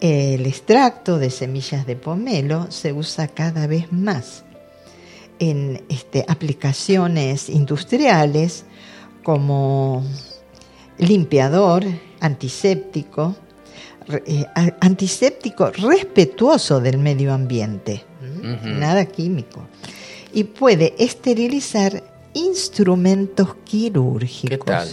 El 0.00 0.46
extracto 0.46 1.18
de 1.18 1.30
semillas 1.30 1.86
de 1.86 1.96
pomelo 1.96 2.70
se 2.70 2.92
usa 2.92 3.28
cada 3.28 3.66
vez 3.66 3.90
más 3.92 4.44
en 5.38 5.82
este, 5.88 6.24
aplicaciones 6.28 7.48
industriales 7.48 8.64
como 9.22 10.04
limpiador, 10.98 11.84
antiséptico, 12.20 13.34
eh, 14.26 14.44
antiséptico 14.80 15.70
respetuoso 15.70 16.80
del 16.80 16.98
medio 16.98 17.32
ambiente, 17.32 18.04
nada 18.62 19.06
químico, 19.06 19.66
y 20.32 20.44
puede 20.44 20.94
esterilizar 20.98 22.13
instrumentos 22.34 23.54
quirúrgicos. 23.64 24.50
¿Qué 24.50 24.58
tal? 24.58 24.88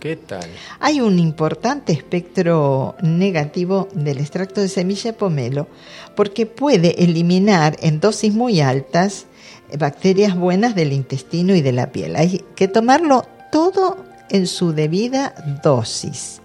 ¿Qué 0.00 0.16
tal? 0.16 0.48
Hay 0.80 1.00
un 1.00 1.18
importante 1.18 1.92
espectro 1.92 2.96
negativo 3.00 3.88
del 3.94 4.18
extracto 4.18 4.60
de 4.60 4.68
semilla 4.68 5.12
de 5.12 5.18
pomelo 5.18 5.68
porque 6.16 6.46
puede 6.46 7.02
eliminar 7.04 7.76
en 7.80 8.00
dosis 8.00 8.34
muy 8.34 8.60
altas 8.60 9.26
bacterias 9.78 10.36
buenas 10.36 10.74
del 10.74 10.92
intestino 10.92 11.54
y 11.54 11.60
de 11.60 11.72
la 11.72 11.92
piel. 11.92 12.16
Hay 12.16 12.44
que 12.56 12.66
tomarlo 12.66 13.24
todo 13.52 14.04
en 14.30 14.46
su 14.46 14.72
debida 14.72 15.34
dosis. 15.62 16.40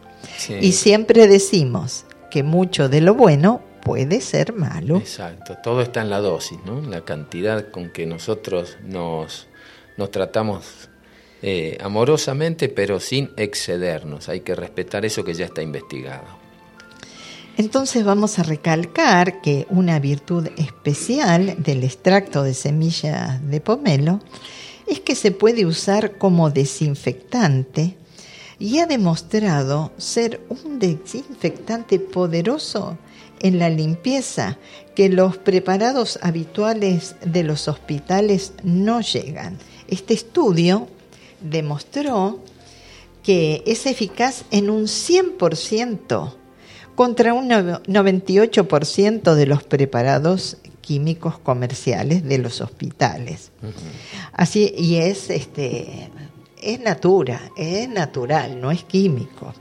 Y 0.61 0.73
siempre 0.73 1.27
decimos 1.27 2.05
que 2.29 2.43
mucho 2.43 2.87
de 2.87 3.01
lo 3.01 3.15
bueno 3.15 3.61
puede 3.83 4.21
ser 4.21 4.53
malo. 4.53 4.97
Exacto, 4.97 5.57
todo 5.63 5.81
está 5.81 6.01
en 6.01 6.09
la 6.09 6.19
dosis, 6.19 6.59
¿no? 6.65 6.81
La 6.81 7.01
cantidad 7.01 7.69
con 7.69 7.89
que 7.89 8.05
nosotros 8.05 8.77
nos 8.83 9.47
nos 10.01 10.09
tratamos 10.09 10.89
eh, 11.43 11.77
amorosamente, 11.79 12.69
pero 12.69 12.99
sin 12.99 13.29
excedernos. 13.37 14.29
Hay 14.29 14.39
que 14.39 14.55
respetar 14.55 15.05
eso 15.05 15.23
que 15.23 15.35
ya 15.35 15.45
está 15.45 15.61
investigado. 15.61 16.25
Entonces 17.55 18.03
vamos 18.03 18.39
a 18.39 18.43
recalcar 18.43 19.41
que 19.41 19.67
una 19.69 19.99
virtud 19.99 20.47
especial 20.57 21.55
del 21.59 21.83
extracto 21.83 22.41
de 22.41 22.55
semillas 22.55 23.47
de 23.47 23.61
pomelo 23.61 24.21
es 24.87 25.01
que 25.01 25.13
se 25.13 25.29
puede 25.29 25.67
usar 25.67 26.17
como 26.17 26.49
desinfectante 26.49 27.95
y 28.57 28.79
ha 28.79 28.87
demostrado 28.87 29.91
ser 29.97 30.41
un 30.49 30.79
desinfectante 30.79 31.99
poderoso 31.99 32.97
en 33.39 33.59
la 33.59 33.69
limpieza 33.69 34.57
que 34.95 35.09
los 35.09 35.37
preparados 35.37 36.17
habituales 36.23 37.15
de 37.23 37.43
los 37.43 37.67
hospitales 37.67 38.53
no 38.63 39.01
llegan. 39.01 39.59
Este 39.91 40.15
estudio 40.15 40.87
demostró 41.41 42.39
que 43.21 43.61
es 43.67 43.85
eficaz 43.85 44.45
en 44.49 44.71
un 44.71 44.85
100% 44.85 46.33
contra 46.95 47.33
un 47.33 47.49
98% 47.49 49.35
de 49.35 49.45
los 49.45 49.63
preparados 49.63 50.57
químicos 50.81 51.37
comerciales 51.37 52.23
de 52.23 52.37
los 52.39 52.61
hospitales. 52.61 53.51
Así 54.33 54.73
y 54.77 54.95
es 54.95 55.29
este 55.29 56.09
es 56.61 56.79
natura, 56.79 57.41
es 57.57 57.89
natural, 57.89 58.61
no 58.61 58.71
es 58.71 58.83
químico. 58.83 59.53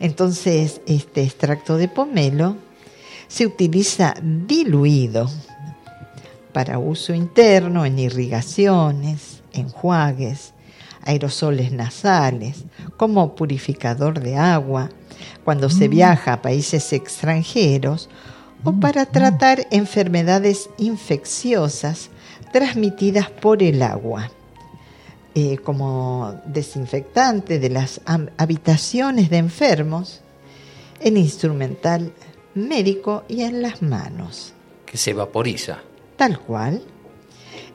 Entonces, 0.00 0.80
este 0.86 1.22
extracto 1.22 1.76
de 1.76 1.88
pomelo 1.88 2.56
se 3.28 3.46
utiliza 3.46 4.14
diluido 4.20 5.30
para 6.52 6.78
uso 6.78 7.14
interno 7.14 7.84
en 7.84 7.98
irrigaciones, 7.98 9.33
enjuagues, 9.54 10.52
aerosoles 11.04 11.72
nasales, 11.72 12.64
como 12.96 13.34
purificador 13.34 14.20
de 14.20 14.36
agua, 14.36 14.90
cuando 15.44 15.70
se 15.70 15.88
mm. 15.88 15.90
viaja 15.90 16.32
a 16.34 16.42
países 16.42 16.92
extranjeros 16.92 18.08
o 18.64 18.72
mm. 18.72 18.80
para 18.80 19.06
tratar 19.06 19.66
enfermedades 19.70 20.70
infecciosas 20.78 22.10
transmitidas 22.52 23.30
por 23.30 23.62
el 23.62 23.82
agua, 23.82 24.30
eh, 25.34 25.58
como 25.58 26.40
desinfectante 26.46 27.58
de 27.58 27.68
las 27.68 28.00
habitaciones 28.36 29.28
de 29.30 29.38
enfermos, 29.38 30.20
en 31.00 31.16
instrumental 31.16 32.12
médico 32.54 33.24
y 33.28 33.42
en 33.42 33.60
las 33.60 33.82
manos. 33.82 34.54
Que 34.86 34.96
se 34.96 35.12
vaporiza. 35.12 35.78
tal 36.16 36.38
cual. 36.38 36.80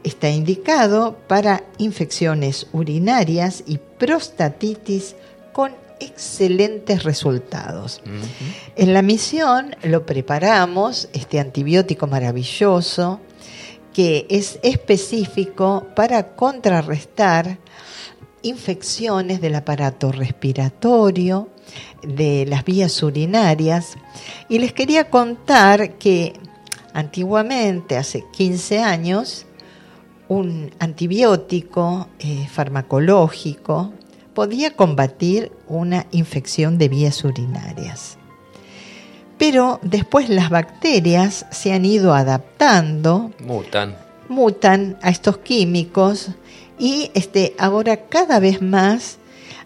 Está 0.03 0.29
indicado 0.29 1.17
para 1.27 1.63
infecciones 1.77 2.67
urinarias 2.71 3.63
y 3.67 3.77
prostatitis 3.77 5.15
con 5.51 5.73
excelentes 5.99 7.03
resultados. 7.03 8.01
En 8.75 8.93
la 8.93 9.01
misión 9.01 9.75
lo 9.83 10.05
preparamos, 10.05 11.09
este 11.13 11.39
antibiótico 11.39 12.07
maravilloso, 12.07 13.19
que 13.93 14.25
es 14.29 14.59
específico 14.63 15.87
para 15.95 16.35
contrarrestar 16.35 17.57
infecciones 18.41 19.41
del 19.41 19.55
aparato 19.55 20.11
respiratorio, 20.11 21.49
de 22.03 22.45
las 22.47 22.63
vías 22.63 23.03
urinarias. 23.03 23.97
Y 24.47 24.59
les 24.59 24.73
quería 24.73 25.09
contar 25.09 25.97
que 25.97 26.33
antiguamente, 26.93 27.97
hace 27.97 28.23
15 28.31 28.79
años, 28.79 29.45
un 30.29 30.71
antibiótico 30.79 32.07
eh, 32.19 32.47
farmacológico 32.47 33.91
podía 34.33 34.75
combatir 34.75 35.51
una 35.67 36.05
infección 36.11 36.77
de 36.77 36.87
vías 36.87 37.23
urinarias. 37.25 38.17
Pero 39.37 39.79
después 39.81 40.29
las 40.29 40.49
bacterias 40.49 41.45
se 41.51 41.73
han 41.73 41.83
ido 41.83 42.13
adaptando. 42.13 43.31
Mutan. 43.39 43.97
Mutan 44.29 44.97
a 45.01 45.09
estos 45.09 45.39
químicos 45.39 46.29
y 46.77 47.11
este, 47.15 47.55
ahora 47.57 48.05
cada 48.07 48.39
vez 48.39 48.61
más 48.61 49.17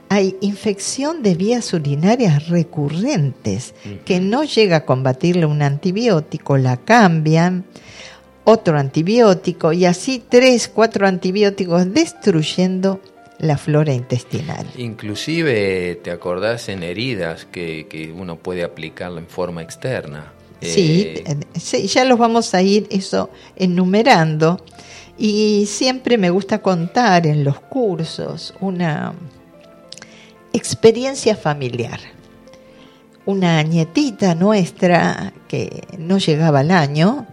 hay 0.10 0.38
infección 0.42 1.24
de 1.24 1.36
vías 1.36 1.74
urinarias 1.74 2.48
recurrentes 2.48 3.74
que 4.06 4.20
no 4.20 4.44
llega 4.44 4.78
a 4.78 4.86
combatirle 4.86 5.46
un 5.46 5.62
antibiótico, 5.62 6.58
la 6.58 6.78
cambian, 6.78 7.66
otro 8.46 8.78
antibiótico 8.78 9.74
y 9.74 9.86
así 9.86 10.24
tres, 10.28 10.68
cuatro 10.68 11.08
antibióticos 11.08 11.94
destruyendo 11.94 13.00
la 13.40 13.58
flora 13.58 13.94
intestinal. 13.94 14.66
Inclusive, 14.78 16.00
¿te 16.04 16.12
acordás 16.12 16.70
en 16.70 16.84
heridas 16.84 17.46
que, 17.46 18.14
uno 18.18 18.38
puede 18.38 18.64
aplicarlo 18.64 19.20
en 19.20 19.28
forma 19.28 19.62
externa? 19.62 20.32
Eh, 20.62 21.44
sí, 21.56 21.88
ya 21.88 22.06
los 22.06 22.18
vamos 22.18 22.54
a 22.54 22.62
ir 22.62 22.88
eso 22.90 23.30
enumerando. 23.56 24.64
Y 25.18 25.66
siempre 25.68 26.18
me 26.18 26.30
gusta 26.30 26.60
contar 26.62 27.28
en 27.28 27.44
los 27.44 27.60
cursos 27.60 28.54
una 28.62 29.14
experiencia 30.54 31.36
familiar. 31.36 32.00
Una 33.26 33.62
nietita 33.64 34.36
nuestra 34.36 35.34
que 35.48 35.84
no 35.98 36.18
llegaba 36.18 36.60
al 36.62 36.72
año, 36.72 37.28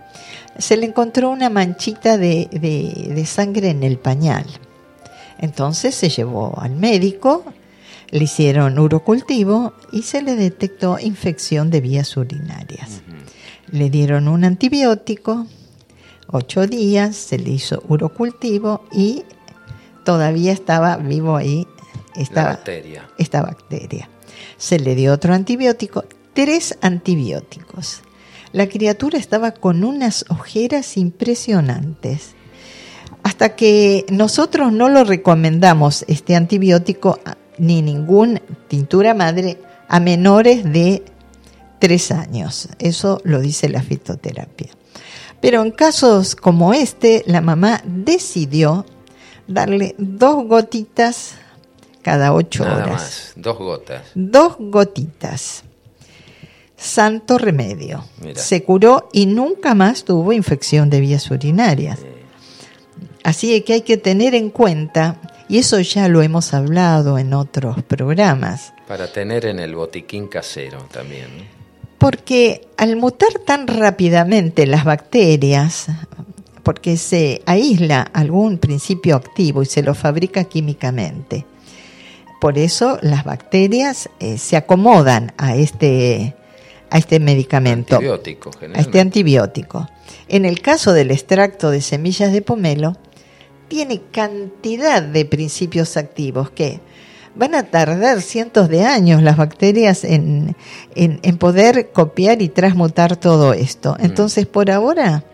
se 0.58 0.76
le 0.76 0.86
encontró 0.86 1.30
una 1.30 1.50
manchita 1.50 2.18
de, 2.18 2.48
de 2.50 3.26
sangre 3.26 3.70
en 3.70 3.82
el 3.82 3.98
pañal 3.98 4.46
entonces 5.40 5.94
se 5.94 6.10
llevó 6.10 6.58
al 6.60 6.76
médico, 6.76 7.44
le 8.10 8.24
hicieron 8.24 8.78
urocultivo 8.78 9.72
y 9.90 10.02
se 10.02 10.20
le 10.20 10.36
detectó 10.36 10.98
infección 10.98 11.70
de 11.70 11.80
vías 11.80 12.16
urinarias. 12.16 13.00
Le 13.70 13.88
dieron 13.88 14.28
un 14.28 14.44
antibiótico, 14.44 15.46
ocho 16.26 16.66
días, 16.66 17.16
se 17.16 17.38
le 17.38 17.50
hizo 17.50 17.82
urocultivo 17.88 18.84
y 18.92 19.24
todavía 20.04 20.52
estaba 20.52 20.98
vivo 20.98 21.36
ahí 21.36 21.66
esta 22.16 22.44
bacteria. 22.44 23.08
esta 23.16 23.40
bacteria. 23.40 24.10
Se 24.58 24.78
le 24.78 24.94
dio 24.94 25.14
otro 25.14 25.32
antibiótico, 25.32 26.04
tres 26.34 26.76
antibióticos. 26.82 28.02
La 28.52 28.68
criatura 28.68 29.18
estaba 29.18 29.52
con 29.52 29.84
unas 29.84 30.24
ojeras 30.28 30.96
impresionantes 30.96 32.34
hasta 33.22 33.54
que 33.54 34.06
nosotros 34.10 34.72
no 34.72 34.88
lo 34.88 35.04
recomendamos, 35.04 36.04
este 36.08 36.36
antibiótico, 36.36 37.18
ni 37.58 37.82
ninguna 37.82 38.40
tintura 38.68 39.14
madre, 39.14 39.58
a 39.88 40.00
menores 40.00 40.64
de 40.64 41.02
tres 41.78 42.10
años. 42.10 42.68
Eso 42.78 43.20
lo 43.24 43.40
dice 43.40 43.68
la 43.68 43.82
fitoterapia. 43.82 44.68
Pero 45.40 45.62
en 45.62 45.70
casos 45.70 46.36
como 46.36 46.74
este, 46.74 47.24
la 47.26 47.40
mamá 47.40 47.82
decidió 47.84 48.86
darle 49.46 49.94
dos 49.98 50.46
gotitas 50.46 51.34
cada 52.02 52.32
ocho 52.32 52.64
Nada 52.64 52.84
horas. 52.84 52.92
Más, 52.92 53.32
dos 53.36 53.58
gotas. 53.58 54.02
Dos 54.14 54.56
gotitas. 54.58 55.64
Santo 56.80 57.36
remedio. 57.36 58.04
Se 58.34 58.64
curó 58.64 59.10
y 59.12 59.26
nunca 59.26 59.74
más 59.74 60.04
tuvo 60.04 60.32
infección 60.32 60.88
de 60.88 61.00
vías 61.00 61.30
urinarias. 61.30 62.00
Así 63.22 63.60
que 63.60 63.74
hay 63.74 63.82
que 63.82 63.98
tener 63.98 64.34
en 64.34 64.48
cuenta, 64.48 65.20
y 65.46 65.58
eso 65.58 65.78
ya 65.80 66.08
lo 66.08 66.22
hemos 66.22 66.54
hablado 66.54 67.18
en 67.18 67.34
otros 67.34 67.82
programas. 67.82 68.72
Para 68.88 69.12
tener 69.12 69.44
en 69.44 69.58
el 69.58 69.74
botiquín 69.74 70.26
casero 70.26 70.78
también. 70.90 71.28
Porque 71.98 72.66
al 72.78 72.96
mutar 72.96 73.34
tan 73.44 73.66
rápidamente 73.66 74.66
las 74.66 74.84
bacterias, 74.84 75.88
porque 76.62 76.96
se 76.96 77.42
aísla 77.44 78.00
algún 78.00 78.56
principio 78.56 79.16
activo 79.16 79.62
y 79.62 79.66
se 79.66 79.82
lo 79.82 79.94
fabrica 79.94 80.44
químicamente, 80.44 81.44
por 82.40 82.56
eso 82.56 82.98
las 83.02 83.24
bacterias 83.24 84.08
eh, 84.18 84.38
se 84.38 84.56
acomodan 84.56 85.34
a 85.36 85.56
este, 85.56 86.36
a 86.90 86.98
este 86.98 87.20
medicamento. 87.20 87.96
Antibiótico, 87.96 88.50
a 88.74 88.80
este 88.80 89.00
antibiótico. 89.00 89.88
En 90.28 90.44
el 90.44 90.60
caso 90.60 90.92
del 90.92 91.10
extracto 91.10 91.70
de 91.70 91.80
semillas 91.80 92.32
de 92.32 92.42
pomelo, 92.42 92.96
tiene 93.68 94.00
cantidad 94.10 95.02
de 95.02 95.24
principios 95.24 95.96
activos 95.96 96.50
que 96.50 96.80
van 97.34 97.54
a 97.54 97.64
tardar 97.64 98.20
cientos 98.20 98.68
de 98.68 98.84
años 98.84 99.22
las 99.22 99.36
bacterias 99.36 100.04
en, 100.04 100.56
en, 100.94 101.38
poder 101.38 101.90
copiar 101.92 102.42
y 102.42 102.48
transmutar 102.48 103.16
todo 103.16 103.52
esto. 103.52 103.96
Mm. 103.98 104.04
Entonces, 104.04 104.46
por 104.46 104.70
ahora 104.70 105.24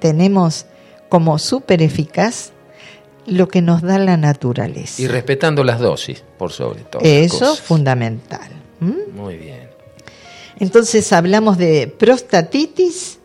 tenemos 0.00 0.66
como 1.08 1.38
súper 1.38 1.82
eficaz 1.82 2.52
lo 3.26 3.48
que 3.48 3.62
nos 3.62 3.82
da 3.82 3.98
la 3.98 4.16
naturaleza. 4.16 5.02
Y 5.02 5.06
respetando 5.06 5.62
las 5.62 5.78
dosis, 5.78 6.24
por 6.38 6.50
sobre 6.50 6.80
todo. 6.82 7.02
Eso 7.04 7.52
es 7.52 7.60
fundamental. 7.60 8.48
Muy 8.80 9.36
bien. 9.36 9.71
Entonces 10.62 11.12
hablamos 11.12 11.58
de 11.58 11.88
prostatitis 11.88 13.18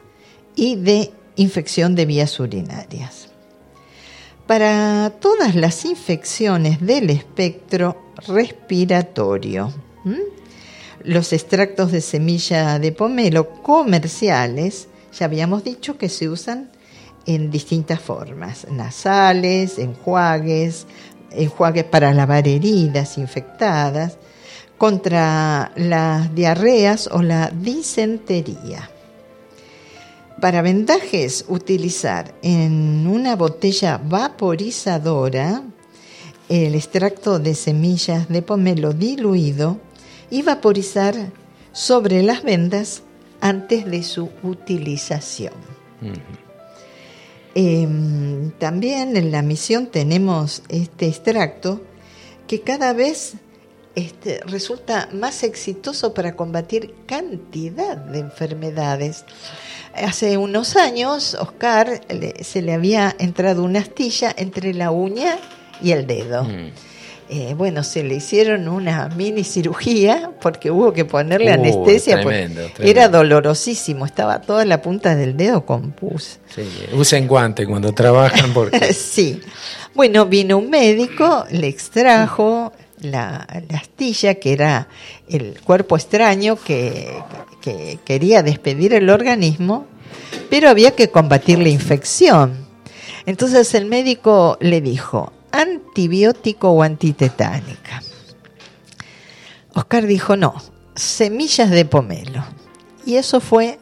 y 0.55 0.75
de 0.75 1.11
infección 1.35 1.93
de 1.93 2.07
vías 2.07 2.39
urinarias. 2.39 3.27
Para 4.47 5.11
todas 5.19 5.53
las 5.53 5.85
infecciones 5.85 6.81
del 6.81 7.11
espectro 7.11 7.95
respiratorio, 8.27 9.71
los 11.03 11.31
extractos 11.31 11.91
de 11.91 12.01
semilla 12.01 12.79
de 12.79 12.91
pomelo 12.91 13.61
comerciales, 13.61 14.87
ya 15.15 15.27
habíamos 15.27 15.63
dicho 15.63 15.95
que 15.95 16.09
se 16.09 16.29
usan 16.29 16.71
en 17.27 17.51
distintas 17.51 17.99
formas, 17.99 18.65
nasales, 18.71 19.77
enjuagues, 19.77 20.87
enjuagues 21.29 21.83
para 21.83 22.15
lavar 22.15 22.47
heridas 22.47 23.19
infectadas, 23.19 24.17
contra 24.77 25.71
las 25.75 26.33
diarreas 26.35 27.09
o 27.11 27.21
la 27.21 27.49
disentería. 27.49 28.89
Para 30.39 30.61
vendajes, 30.61 31.45
utilizar 31.47 32.35
en 32.43 33.07
una 33.07 33.35
botella 33.35 33.99
vaporizadora 34.03 35.63
el 36.47 36.75
extracto 36.75 37.39
de 37.39 37.55
semillas 37.55 38.29
de 38.29 38.41
pomelo 38.41 38.93
diluido 38.93 39.79
y 40.29 40.43
vaporizar 40.43 41.15
sobre 41.71 42.21
las 42.21 42.43
vendas 42.43 43.01
antes 43.41 43.85
de 43.85 44.03
su 44.03 44.29
utilización. 44.43 45.53
Em, 47.55 48.51
también 48.59 49.17
en 49.17 49.31
la 49.31 49.41
misión 49.41 49.87
tenemos 49.87 50.61
este 50.69 51.07
extracto 51.07 51.81
que 52.45 52.61
cada 52.61 52.93
vez 52.93 53.33
este, 53.97 54.39
resulta 54.45 55.09
más 55.11 55.43
exitoso 55.43 56.13
para 56.13 56.35
combatir 56.35 56.93
cantidad 57.05 57.97
de 57.97 58.19
enfermedades 58.19 59.25
hace 59.95 60.37
unos 60.37 60.75
años, 60.75 61.35
Oscar 61.39 62.01
se 62.41 62.61
le 62.61 62.73
había 62.73 63.15
entrado 63.19 63.63
una 63.63 63.79
astilla 63.79 64.33
entre 64.37 64.73
la 64.73 64.91
uña 64.91 65.37
y 65.81 65.91
el 65.91 66.07
dedo. 66.07 66.43
Mm. 66.43 66.71
Eh, 67.29 67.55
bueno, 67.57 67.83
se 67.83 68.03
le 68.03 68.15
hicieron 68.15 68.69
una 68.69 69.09
mini 69.09 69.43
cirugía 69.43 70.31
porque 70.39 70.71
hubo 70.71 70.93
que 70.93 71.03
ponerle 71.03 71.51
anestesia. 71.51 72.21
Era 72.79 73.09
dolorosísimo, 73.09 74.05
estaba 74.05 74.39
toda 74.39 74.63
la 74.63 74.81
punta 74.81 75.13
del 75.13 75.35
dedo 75.35 75.65
con 75.65 75.91
pus. 75.91 76.39
Sí, 76.55 76.61
usen 76.93 77.27
guante 77.27 77.65
cuando 77.65 77.91
trabajan 77.91 78.53
porque... 78.53 78.93
sí. 78.93 79.41
Bueno, 79.93 80.25
vino 80.25 80.57
un 80.57 80.69
médico, 80.69 81.45
le 81.51 81.67
extrajo 81.67 82.71
la, 83.01 83.47
astilla, 83.73 84.35
que 84.35 84.53
era 84.53 84.87
el 85.29 85.59
cuerpo 85.61 85.95
extraño 85.95 86.55
que, 86.55 87.23
quería 88.05 88.43
despedir 88.43 88.93
el 88.93 89.09
organismo, 89.09 89.87
pero 90.49 90.69
había 90.69 90.91
que 90.91 91.09
combatir 91.09 91.59
la 91.59 91.67
infección. 91.67 92.65
Entonces 93.25 93.73
el 93.73 93.85
médico 93.85 94.57
le 94.61 94.79
dijo, 94.79 95.33
antibiótico 95.51 96.69
o 96.69 96.81
antitetánica. 96.81 98.01
Oscar 99.73 100.07
dijo, 100.07 100.37
no, 100.37 100.55
semillas 100.95 101.69
de 101.69 101.83
pomelo. 101.83 102.45
Y 103.05 103.15
eso 103.15 103.41
fue 103.41 103.79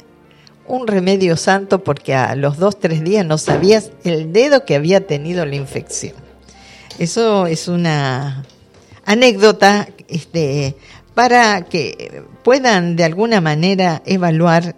un 0.67 0.87
remedio 0.87 1.37
santo 1.37 1.83
porque 1.83 2.15
a 2.15 2.35
los 2.35 2.57
dos, 2.57 2.79
tres 2.79 3.03
días 3.03 3.23
no 3.23 3.37
sabías 3.37 3.91
el 4.03 4.33
dedo 4.33 4.65
que 4.65 4.75
había 4.75 5.05
tenido 5.05 5.45
la 5.45 5.55
infección. 5.55 6.15
Eso 6.97 7.45
es 7.45 7.67
una 7.67 8.45
anécdota 9.05 9.87
este, 10.07 10.75
para 11.13 11.63
que 11.63 12.23
puedan 12.43 12.95
de 12.95 13.03
alguna 13.03 13.41
manera 13.41 14.01
evaluar 14.05 14.75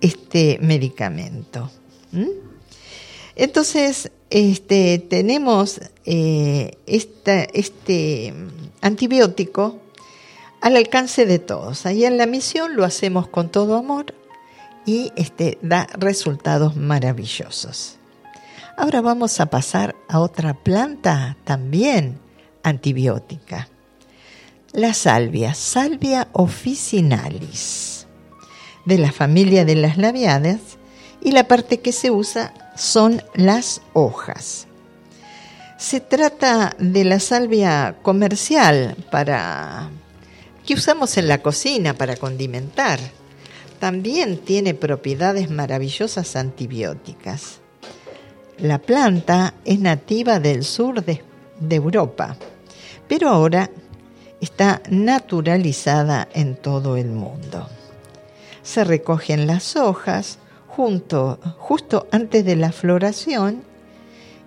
este 0.00 0.58
medicamento. 0.60 1.70
Entonces, 3.36 4.10
este, 4.30 4.98
tenemos 4.98 5.80
eh, 6.04 6.72
este 6.86 8.34
antibiótico 8.80 9.80
al 10.60 10.76
alcance 10.76 11.26
de 11.26 11.38
todos. 11.38 11.86
Ahí 11.86 12.04
en 12.04 12.18
la 12.18 12.26
misión 12.26 12.76
lo 12.76 12.84
hacemos 12.84 13.28
con 13.28 13.50
todo 13.50 13.76
amor 13.76 14.14
y 14.86 15.12
este, 15.16 15.58
da 15.62 15.86
resultados 15.98 16.76
maravillosos. 16.76 17.96
Ahora 18.76 19.00
vamos 19.00 19.40
a 19.40 19.46
pasar 19.46 19.94
a 20.08 20.20
otra 20.20 20.54
planta 20.54 21.36
también 21.44 22.18
antibiótica. 22.62 23.68
La 24.72 24.94
salvia, 24.94 25.54
Salvia 25.54 26.28
officinalis, 26.32 28.06
de 28.84 28.98
la 28.98 29.12
familia 29.12 29.64
de 29.64 29.74
las 29.74 29.98
labiadas, 29.98 30.60
y 31.22 31.32
la 31.32 31.48
parte 31.48 31.80
que 31.80 31.92
se 31.92 32.10
usa 32.10 32.54
son 32.76 33.22
las 33.34 33.82
hojas. 33.92 34.66
Se 35.76 36.00
trata 36.00 36.74
de 36.78 37.04
la 37.04 37.20
salvia 37.20 37.96
comercial 38.02 38.96
para 39.10 39.90
que 40.66 40.74
usamos 40.74 41.16
en 41.16 41.26
la 41.26 41.38
cocina 41.38 41.94
para 41.94 42.16
condimentar. 42.16 43.00
También 43.80 44.38
tiene 44.38 44.74
propiedades 44.74 45.50
maravillosas 45.50 46.36
antibióticas. 46.36 47.60
La 48.58 48.78
planta 48.78 49.54
es 49.64 49.80
nativa 49.80 50.38
del 50.38 50.64
sur 50.64 51.02
de, 51.02 51.22
de 51.60 51.76
Europa, 51.76 52.36
pero 53.06 53.28
ahora 53.28 53.70
está 54.40 54.82
naturalizada 54.88 56.28
en 56.32 56.56
todo 56.56 56.96
el 56.96 57.10
mundo. 57.10 57.68
Se 58.62 58.84
recogen 58.84 59.46
las 59.46 59.76
hojas 59.76 60.38
junto, 60.68 61.38
justo 61.58 62.08
antes 62.10 62.44
de 62.44 62.56
la 62.56 62.72
floración 62.72 63.62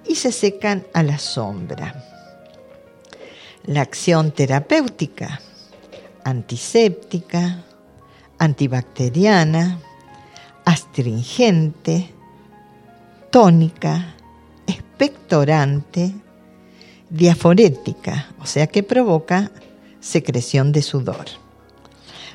y 0.06 0.15
se 0.15 0.32
secan 0.32 0.86
a 0.93 1.04
la 1.04 1.19
sombra. 1.19 2.04
La 3.65 3.82
acción 3.82 4.32
terapéutica, 4.32 5.39
antiséptica, 6.23 7.63
antibacteriana, 8.39 9.80
astringente, 10.65 12.13
tónica, 13.30 14.15
expectorante, 14.67 16.13
diaforética, 17.10 18.28
o 18.39 18.46
sea 18.46 18.68
que 18.68 18.84
provoca 18.84 19.52
secreción 20.00 20.72
de 20.72 20.82
sudor. 20.82 21.26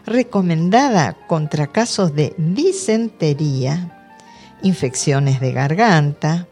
Recomendada 0.06 1.16
contra 1.26 1.66
casos 1.66 2.14
de 2.14 2.34
disentería, 2.38 4.14
infecciones 4.62 5.40
de 5.40 5.52
garganta 5.52 6.48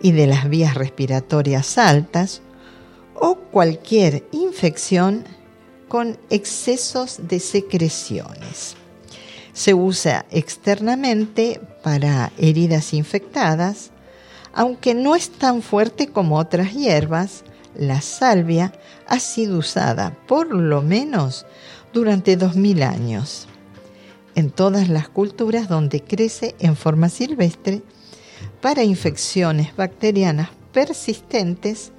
y 0.00 0.12
de 0.12 0.26
las 0.26 0.48
vías 0.48 0.74
respiratorias 0.74 1.76
altas 1.78 2.42
o 3.14 3.36
cualquier 3.36 4.24
infección 4.32 5.24
con 5.88 6.18
excesos 6.30 7.20
de 7.28 7.40
secreciones. 7.40 8.76
Se 9.52 9.74
usa 9.74 10.24
externamente 10.30 11.60
para 11.82 12.32
heridas 12.38 12.94
infectadas, 12.94 13.90
aunque 14.54 14.94
no 14.94 15.14
es 15.14 15.30
tan 15.30 15.62
fuerte 15.62 16.08
como 16.08 16.38
otras 16.38 16.72
hierbas, 16.72 17.44
la 17.74 18.00
salvia 18.00 18.72
ha 19.06 19.20
sido 19.20 19.58
usada 19.58 20.16
por 20.26 20.52
lo 20.52 20.82
menos 20.82 21.46
durante 21.92 22.36
2000 22.36 22.82
años 22.82 23.48
en 24.34 24.50
todas 24.50 24.88
las 24.88 25.08
culturas 25.08 25.68
donde 25.68 26.02
crece 26.02 26.54
en 26.58 26.76
forma 26.76 27.08
silvestre 27.08 27.82
para 28.60 28.82
infecciones 28.82 29.76
bacterianas 29.76 30.50
persistentes 30.72 31.92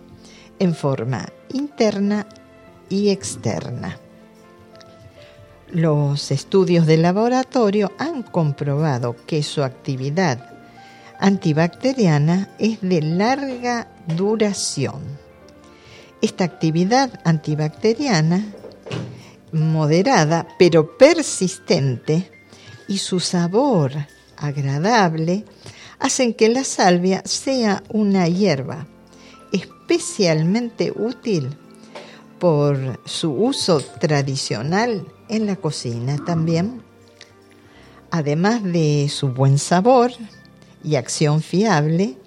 en 0.59 0.75
forma 0.75 1.27
interna 1.53 2.27
y 2.89 3.09
externa. 3.09 3.97
Los 5.71 6.31
estudios 6.31 6.85
de 6.85 6.97
laboratorio 6.97 7.91
han 7.97 8.23
comprobado 8.23 9.15
que 9.25 9.41
su 9.43 9.63
actividad 9.63 10.50
antibacteriana 11.21 12.49
es 12.59 12.81
de 12.81 13.01
larga 13.01 13.87
duración 14.17 15.21
esta 16.21 16.43
actividad 16.43 17.19
antibacteriana 17.23 18.45
moderada 19.51 20.47
pero 20.59 20.97
persistente 20.97 22.31
y 22.87 22.99
su 22.99 23.19
sabor 23.19 23.93
agradable 24.37 25.45
hacen 25.99 26.33
que 26.33 26.49
la 26.49 26.63
salvia 26.63 27.21
sea 27.25 27.83
una 27.89 28.27
hierba 28.27 28.87
especialmente 29.51 30.93
útil 30.95 31.57
por 32.39 32.99
su 33.05 33.33
uso 33.33 33.81
tradicional 33.81 35.05
en 35.27 35.45
la 35.45 35.55
cocina 35.55 36.17
también. 36.25 36.81
Además 38.09 38.63
de 38.63 39.09
su 39.09 39.29
buen 39.29 39.59
sabor 39.59 40.11
y 40.83 40.95
acción 40.95 41.41
fiable, 41.41 42.17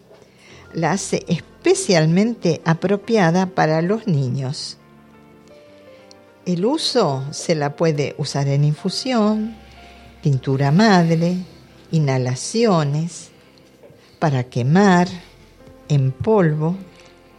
la 0.73 0.93
hace 0.93 1.25
especialmente 1.29 2.61
apropiada 2.65 3.47
para 3.47 3.83
los 3.83 4.07
niños. 4.07 4.79
El 6.47 6.67
uso 6.67 7.25
se 7.31 7.55
la 7.55 7.75
puede 7.77 8.15
usar 8.19 8.49
en 8.49 8.65
infusión, 8.65 9.57
pintura 10.23 10.73
madre, 10.73 11.37
inhalaciones, 11.91 13.31
para 14.19 14.45
quemar, 14.45 15.09
en 15.89 16.13
polvo, 16.13 16.77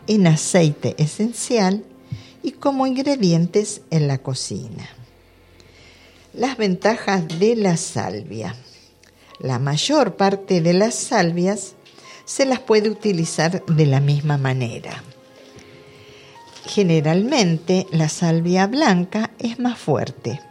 en 0.07 0.27
aceite 0.27 0.95
esencial 0.97 1.83
y 2.43 2.51
como 2.51 2.85
ingredientes 2.87 3.81
en 3.89 4.07
la 4.07 4.19
cocina. 4.19 4.87
Las 6.33 6.57
ventajas 6.57 7.27
de 7.39 7.55
la 7.55 7.77
salvia. 7.77 8.55
La 9.39 9.59
mayor 9.59 10.15
parte 10.15 10.61
de 10.61 10.73
las 10.73 10.95
salvias 10.95 11.75
se 12.25 12.45
las 12.45 12.59
puede 12.59 12.89
utilizar 12.89 13.63
de 13.65 13.85
la 13.85 13.99
misma 13.99 14.37
manera. 14.37 15.03
Generalmente 16.65 17.85
la 17.91 18.09
salvia 18.09 18.67
blanca 18.67 19.31
es 19.39 19.59
más 19.59 19.77
fuerte 19.77 20.41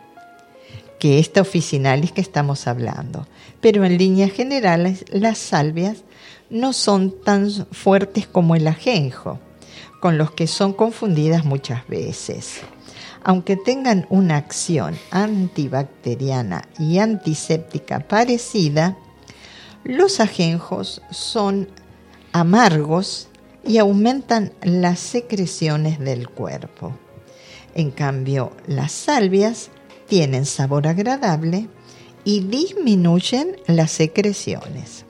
que 1.01 1.19
esta 1.19 1.41
oficinalis 1.41 2.13
que 2.13 2.21
estamos 2.21 2.67
hablando, 2.67 3.27
pero 3.61 3.85
en 3.85 3.99
líneas 3.99 4.33
generales 4.33 5.05
las 5.11 5.39
salvias 5.39 6.05
no 6.51 6.73
son 6.73 7.21
tan 7.23 7.51
fuertes 7.73 8.27
como 8.27 8.55
el 8.55 8.67
ajenjo, 8.69 9.41
con 10.01 10.19
los 10.19 10.31
que 10.31 10.47
son 10.47 10.73
confundidas 10.73 11.45
muchas 11.45 11.87
veces. 11.89 12.61
Aunque 13.25 13.57
tengan 13.57 14.07
una 14.11 14.37
acción 14.37 14.97
antibacteriana 15.11 16.69
y 16.79 16.99
antiséptica 16.99 18.01
parecida, 18.01 18.99
los 19.83 20.21
ajenjos 20.21 21.01
son 21.11 21.69
amargos 22.33 23.29
y 23.65 23.79
aumentan 23.79 24.53
las 24.63 25.01
secreciones 25.01 25.99
del 25.99 26.29
cuerpo. 26.29 26.93
En 27.75 27.91
cambio, 27.91 28.53
las 28.67 28.93
salvias 28.93 29.71
tienen 30.07 30.45
sabor 30.45 30.87
agradable 30.87 31.69
y 32.25 32.41
disminuyen 32.41 33.57
las 33.67 33.91
secreciones. 33.91 35.05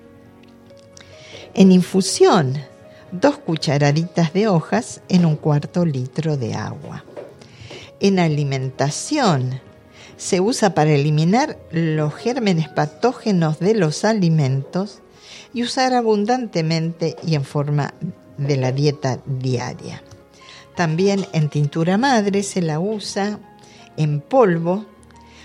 En 1.53 1.73
infusión, 1.73 2.55
dos 3.13 3.39
cucharaditas 3.39 4.33
de 4.33 4.49
hojas 4.49 5.03
en 5.09 5.25
un 5.25 5.37
cuarto 5.37 5.85
litro 5.85 6.37
de 6.37 6.55
agua. 6.55 7.05
En 8.05 8.19
alimentación, 8.19 9.63
se 10.19 10.39
usa 10.39 10.75
para 10.75 10.91
eliminar 10.93 11.59
los 11.71 12.13
gérmenes 12.15 12.69
patógenos 12.69 13.61
de 13.61 13.75
los 13.75 14.05
alimentos 14.05 15.01
y 15.55 15.63
usar 15.63 15.95
abundantemente 15.95 17.17
y 17.27 17.35
en 17.35 17.47
forma 17.47 17.95
de 18.37 18.59
la 18.59 18.73
dieta 18.73 19.21
diaria. 19.25 20.03
También 20.77 21.25
en 21.33 21.49
tintura 21.49 21.97
madre 21.97 22.43
se 22.43 22.61
la 22.61 22.79
usa 22.79 23.39
en 23.97 24.21
polvo 24.21 24.85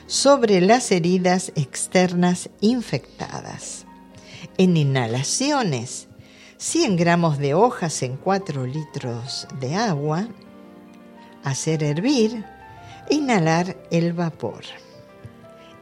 sobre 0.05 0.59
las 0.59 0.91
heridas 0.91 1.53
externas 1.55 2.49
infectadas. 2.59 3.85
En 4.57 4.75
inhalaciones, 4.75 6.09
100 6.57 6.97
gramos 6.97 7.37
de 7.37 7.53
hojas 7.53 8.03
en 8.03 8.17
4 8.17 8.65
litros 8.65 9.47
de 9.61 9.75
agua, 9.77 10.27
hacer 11.49 11.83
hervir 11.83 12.43
e 13.09 13.15
inhalar 13.15 13.75
el 13.91 14.13
vapor. 14.13 14.63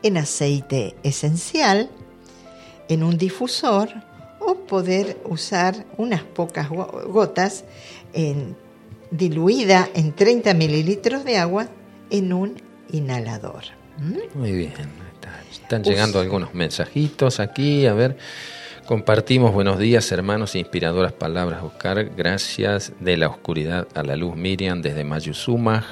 En 0.03 0.17
aceite 0.17 0.95
esencial, 1.03 1.89
en 2.87 3.03
un 3.03 3.17
difusor 3.17 3.89
o 4.39 4.55
poder 4.55 5.17
usar 5.25 5.85
unas 5.97 6.23
pocas 6.23 6.69
gotas 6.69 7.65
en, 8.13 8.55
diluida 9.11 9.89
en 9.93 10.13
30 10.13 10.53
mililitros 10.53 11.25
de 11.25 11.37
agua 11.37 11.67
en 12.09 12.31
un 12.33 12.61
inhalador. 12.91 13.63
¿Mm? 13.97 14.37
Muy 14.39 14.51
bien. 14.51 14.73
Están 15.51 15.83
llegando 15.83 16.21
algunos 16.21 16.53
mensajitos 16.53 17.41
aquí. 17.41 17.87
A 17.87 17.93
ver, 17.93 18.17
compartimos 18.87 19.53
buenos 19.53 19.77
días, 19.77 20.11
hermanos, 20.13 20.55
inspiradoras 20.55 21.11
palabras, 21.11 21.61
Oscar. 21.61 22.09
Gracias 22.15 22.93
de 23.01 23.17
la 23.17 23.27
oscuridad 23.27 23.85
a 23.93 24.01
la 24.01 24.15
luz, 24.15 24.35
Miriam, 24.35 24.81
desde 24.81 25.03
Mayuzumaj. 25.03 25.83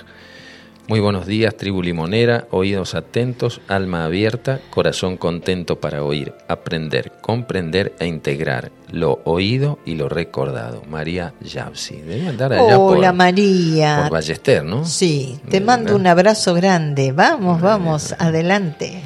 Muy 0.87 0.99
buenos 0.99 1.25
días, 1.25 1.57
tribu 1.57 1.81
limonera, 1.81 2.47
oídos 2.51 2.95
atentos, 2.95 3.59
alma 3.67 4.05
abierta, 4.05 4.61
corazón 4.69 5.17
contento 5.17 5.79
para 5.79 6.03
oír, 6.03 6.33
aprender, 6.47 7.11
comprender 7.21 7.93
e 7.99 8.05
integrar 8.05 8.71
lo 8.91 9.19
oído 9.25 9.79
y 9.85 9.95
lo 9.95 10.07
recordado. 10.07 10.83
María 10.87 11.33
Yapsi. 11.41 11.97
Debe 11.97 12.27
andar 12.29 12.53
allá 12.53 12.77
Hola 12.77 13.11
María. 13.11 14.03
Por 14.03 14.11
Ballester, 14.11 14.63
¿no? 14.63 14.85
Sí, 14.85 15.39
te 15.49 15.59
mando 15.59 15.95
un 15.95 16.07
abrazo 16.07 16.53
grande. 16.53 17.11
Vamos, 17.11 17.59
vamos, 17.61 18.15
adelante. 18.19 19.01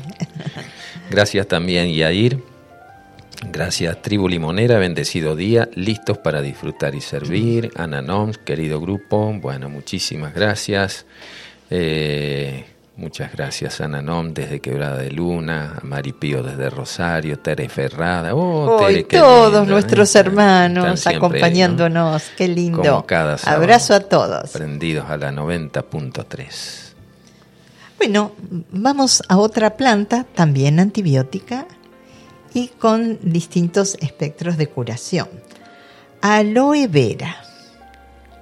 Gracias 1.10 1.48
también, 1.48 1.92
Yair. 1.92 2.59
Gracias, 3.42 4.02
tribu 4.02 4.28
limonera, 4.28 4.80
bendecido 4.80 5.36
día, 5.36 5.70
listos 5.74 6.18
para 6.18 6.42
disfrutar 6.42 6.94
y 6.94 7.02
servir. 7.02 7.72
Ana 7.76 8.02
Noms, 8.02 8.38
querido 8.38 8.82
grupo, 8.82 9.34
bueno, 9.40 9.70
muchísimas 9.70 10.34
gracias. 10.34 11.06
Eh, 11.70 12.66
muchas 12.98 13.32
gracias, 13.32 13.80
Ana 13.80 14.02
Nom, 14.02 14.34
desde 14.34 14.60
Quebrada 14.60 14.98
de 14.98 15.12
Luna, 15.12 15.76
a 15.82 15.86
Maripío 15.86 16.44
desde 16.44 16.70
Rosario, 16.70 17.40
Tere 17.40 17.70
Ferrada. 17.70 18.36
Oh, 18.36 18.82
todos 19.10 19.68
¿eh? 19.68 19.72
nuestros 19.72 20.14
hermanos 20.16 21.08
acompañándonos, 21.08 22.24
qué 22.36 22.50
lindo. 22.50 23.06
Abrazo 23.46 23.94
a 23.94 24.02
todos. 24.02 24.52
Prendidos 24.52 25.10
a 25.10 25.16
la 25.16 25.32
90.3. 25.32 26.90
Bueno, 27.98 28.34
vamos 28.72 29.24
a 29.30 29.38
otra 29.38 29.78
planta, 29.78 30.26
también 30.36 30.80
antibiótica 30.80 31.68
y 32.54 32.68
con 32.68 33.20
distintos 33.22 33.98
espectros 34.02 34.58
de 34.58 34.68
curación. 34.68 35.28
Aloe 36.22 36.88
vera. 36.88 37.44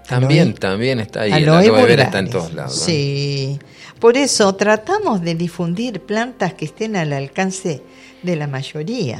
También, 0.07 0.53
también 0.53 0.99
está 0.99 1.21
ahí. 1.21 1.31
Aloe, 1.31 1.67
aloe 1.67 1.85
vera 1.85 2.03
está 2.03 2.19
en 2.19 2.29
todos 2.29 2.53
lados. 2.53 2.79
Sí. 2.79 3.59
Por 3.99 4.15
eso 4.15 4.55
tratamos 4.55 5.21
de 5.21 5.35
difundir 5.35 6.01
plantas 6.01 6.53
que 6.53 6.65
estén 6.65 6.95
al 6.95 7.11
alcance 7.13 7.81
de 8.23 8.35
la 8.35 8.47
mayoría. 8.47 9.19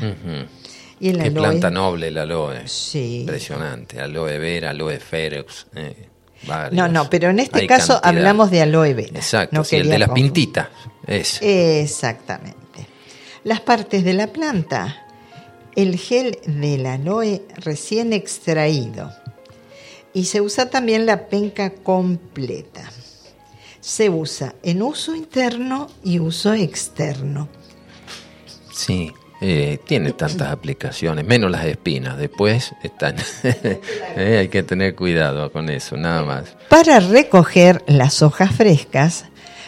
y 0.99 1.09
el 1.09 1.21
Qué 1.21 1.31
planta 1.31 1.69
noble 1.69 2.07
el 2.07 2.17
aloe. 2.17 2.67
Sí. 2.67 3.21
Impresionante. 3.21 3.99
Aloe 3.99 4.37
vera, 4.37 4.69
aloe 4.69 4.99
ferox. 4.99 5.67
Eh, 5.75 6.07
no, 6.71 6.87
no, 6.87 7.09
pero 7.09 7.29
en 7.29 7.39
este 7.39 7.65
caso 7.67 7.99
hablamos 8.01 8.51
de 8.51 8.61
aloe 8.61 8.93
vera. 8.93 9.17
Exacto, 9.19 9.63
el 9.71 9.89
de 9.89 9.99
las 9.99 10.09
pintitas. 10.09 10.67
Es. 11.05 11.39
Exactamente. 11.41 12.57
Las 13.47 13.61
partes 13.61 14.03
de 14.03 14.11
la 14.11 14.27
planta. 14.27 15.05
El 15.73 15.97
gel 15.97 16.37
del 16.47 16.85
aloe 16.85 17.43
recién 17.55 18.11
extraído 18.11 19.09
y 20.11 20.25
se 20.25 20.41
usa 20.41 20.69
también 20.69 21.05
la 21.05 21.29
penca 21.29 21.69
completa. 21.69 22.91
Se 23.79 24.09
usa 24.09 24.53
en 24.63 24.81
uso 24.81 25.15
interno 25.15 25.87
y 26.03 26.19
uso 26.19 26.53
externo. 26.55 27.47
Sí, 28.73 29.13
eh, 29.39 29.79
tiene 29.87 30.11
tantas 30.11 30.51
aplicaciones, 30.51 31.25
menos 31.25 31.49
las 31.49 31.63
espinas. 31.63 32.17
Después 32.17 32.73
están, 32.83 33.15
eh, 33.45 34.39
hay 34.39 34.49
que 34.49 34.61
tener 34.63 34.93
cuidado 34.93 35.53
con 35.53 35.69
eso, 35.69 35.95
nada 35.95 36.25
más. 36.25 36.57
Para 36.67 36.99
recoger 36.99 37.81
las 37.87 38.21
hojas 38.21 38.53
frescas, 38.53 39.23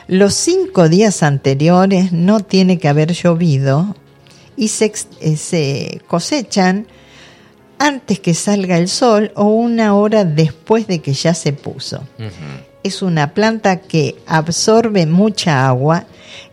los 0.10 0.34
cinco 0.34 0.90
días 0.90 1.22
anteriores 1.22 2.12
no 2.12 2.40
tiene 2.40 2.80
que 2.80 2.88
haber 2.88 3.14
llovido 3.14 3.96
y 4.58 4.70
se, 4.70 4.92
eh, 5.22 5.38
se 5.38 6.02
cosechan 6.08 6.88
antes 7.78 8.20
que 8.20 8.34
salga 8.34 8.80
el 8.80 8.88
sol 8.88 9.32
o 9.36 9.46
una 9.46 9.94
hora 9.94 10.26
después 10.26 10.88
de 10.88 11.00
que 11.00 11.14
ya 11.14 11.36
se 11.36 11.54
puso. 11.54 12.04
Es 12.82 13.04
una 13.04 13.36
planta 13.36 13.82
que 13.82 14.16
absorbe 14.26 15.06
mucha 15.06 15.68
agua 15.68 16.06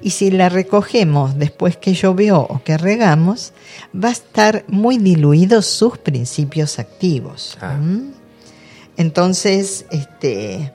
y 0.03 0.11
si 0.11 0.31
la 0.31 0.51
recogemos 0.51 1.38
después 1.38 1.79
que 1.79 1.95
llovió 1.95 2.40
o 2.40 2.62
que 2.62 2.77
regamos, 2.77 3.55
va 3.92 4.11
a 4.11 4.12
estar 4.12 4.64
muy 4.69 4.99
diluidos 4.99 5.64
sus 5.64 5.97
principios 5.97 6.79
activos. 6.79 7.57
Ah. 7.62 7.73
¿Mm? 7.73 8.12
Entonces, 8.99 9.87
este, 9.90 10.73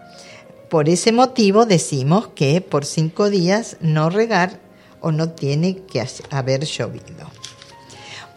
por 0.72 0.88
ese 0.88 1.12
motivo 1.12 1.66
decimos 1.66 2.30
que 2.30 2.62
por 2.62 2.86
cinco 2.86 3.30
días 3.30 3.76
no 3.82 4.10
regar 4.10 4.62
o 5.02 5.12
no 5.12 5.32
tiene 5.32 5.80
que 5.80 6.02
haber 6.30 6.64
llovido. 6.64 7.30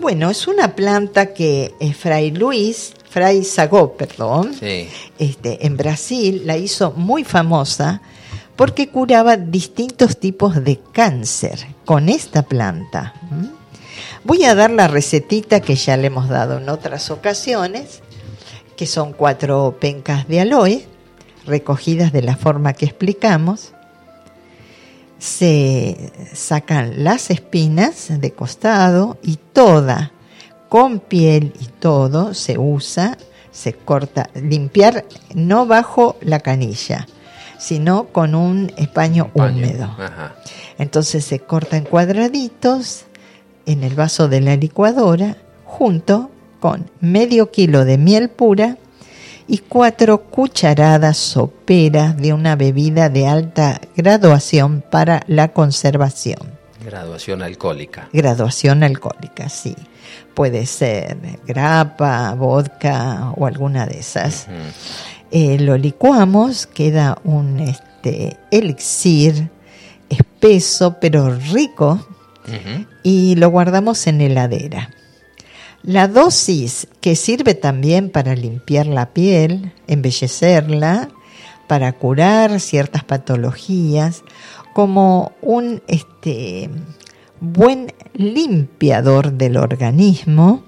Bueno, 0.01 0.29
es 0.31 0.49
una 0.49 0.75
planta 0.75 1.33
que 1.33 1.73
eh, 1.79 1.95
Fray 1.95 2.33
Luis, 2.33 2.93
Fray 3.09 3.45
Sagó, 3.45 3.97
perdón, 3.97 4.51
este, 4.61 5.65
en 5.65 5.77
Brasil 5.77 6.43
la 6.45 6.57
hizo 6.57 6.91
muy 6.97 7.23
famosa 7.23 8.03
porque 8.57 8.89
curaba 8.89 9.37
distintos 9.37 10.19
tipos 10.19 10.65
de 10.65 10.81
cáncer 10.93 11.65
con 11.85 12.09
esta 12.09 12.43
planta. 12.43 13.15
Voy 14.25 14.43
a 14.43 14.57
dar 14.57 14.73
la 14.73 14.89
recetita 14.89 15.61
que 15.61 15.77
ya 15.77 15.97
le 15.97 16.09
hemos 16.09 16.29
dado 16.29 16.59
en 16.59 16.69
otras 16.69 17.13
ocasiones, 17.13 18.01
que 18.77 18.87
son 18.87 19.13
cuatro 19.13 19.77
pencas 19.79 20.27
de 20.27 20.41
aloe 20.41 20.94
recogidas 21.47 22.13
de 22.13 22.23
la 22.23 22.37
forma 22.37 22.73
que 22.73 22.87
explicamos 22.87 23.75
se 25.25 26.13
sacan 26.35 27.03
las 27.03 27.31
espinas 27.31 28.09
de 28.21 28.33
costado 28.33 29.17
y 29.23 29.37
toda, 29.37 30.13
con 30.69 31.01
piel 31.01 31.55
y 31.61 31.67
todo, 31.67 32.35
se 32.35 32.59
usa, 32.59 33.17
se 33.51 33.73
corta, 33.73 34.29
limpiar 34.35 35.07
no 35.35 35.65
bajo 35.65 36.17
la 36.21 36.41
canilla, 36.41 37.07
sino 37.59 38.09
con 38.09 38.35
un 38.35 38.71
españo, 38.77 39.31
húmedo. 39.33 39.97
Entonces 40.77 41.25
se 41.25 41.39
corta 41.39 41.79
en 41.79 41.85
cuadraditos 41.85 43.05
en 43.65 43.83
el 43.83 43.95
vaso 43.95 44.29
de 44.29 44.43
la 44.43 44.57
licuadora 44.57 45.39
junto 45.65 46.31
con 46.61 46.91
medio 47.01 47.51
kilo 47.51 47.87
de 47.87 47.97
miel 47.97 48.29
pura 48.29 48.77
y 49.47 49.59
cuatro 49.59 50.23
cucharadas 50.23 51.17
soperas 51.17 52.17
de 52.17 52.33
una 52.33 52.57
bebida 52.57 53.09
de 53.09 53.27
alta 53.27 53.81
graduación 53.97 54.83
para 54.91 55.23
la 55.27 55.49
conservación. 55.49 56.39
Graduación 56.85 57.43
alcohólica. 57.43 58.09
Graduación 58.13 58.83
alcohólica, 58.83 59.49
sí. 59.49 59.75
Puede 60.35 60.67
ser 60.67 61.17
grapa, 61.47 62.35
vodka 62.35 63.33
o 63.37 63.47
alguna 63.47 63.87
de 63.87 64.01
esas. 64.01 64.47
Eh, 65.31 65.59
lo 65.59 65.77
licuamos, 65.79 66.67
queda 66.67 67.19
un 67.25 67.61
este, 67.61 68.37
elixir 68.51 69.51
espeso 70.11 70.97
pero 71.01 71.31
rico 71.31 72.07
y 73.03 73.37
lo 73.37 73.49
guardamos 73.49 74.07
en 74.07 74.21
heladera. 74.21 74.91
La 75.87 76.09
dosis 76.09 76.89
que 77.03 77.15
sirve 77.15 77.55
también 77.55 78.09
para 78.09 78.35
limpiar 78.35 78.87
la 78.87 79.13
piel, 79.13 79.75
embellecerla, 79.87 81.11
para 81.67 81.93
curar 81.93 82.59
ciertas 82.59 83.05
patologías, 83.05 84.23
como 84.73 85.33
un 85.43 85.83
este, 85.87 86.71
buen 87.39 87.93
limpiador 88.15 89.33
del 89.35 89.59
organismo, 89.59 90.63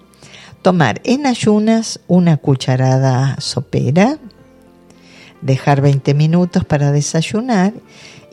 tomar 0.60 1.00
en 1.04 1.24
ayunas 1.24 2.00
una 2.08 2.36
cucharada 2.36 3.40
sopera, 3.40 4.18
dejar 5.40 5.80
20 5.80 6.12
minutos 6.12 6.66
para 6.66 6.92
desayunar 6.92 7.72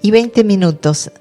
y 0.01 0.11
20 0.11 0.43
minutos 0.43 1.11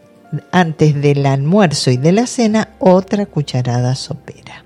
antes 0.51 1.01
del 1.01 1.25
almuerzo 1.25 1.93
y 1.93 1.99
de 1.99 2.11
la 2.11 2.27
cena 2.27 2.71
otra 2.81 3.27
cucharada 3.27 3.95
sopera. 3.95 4.65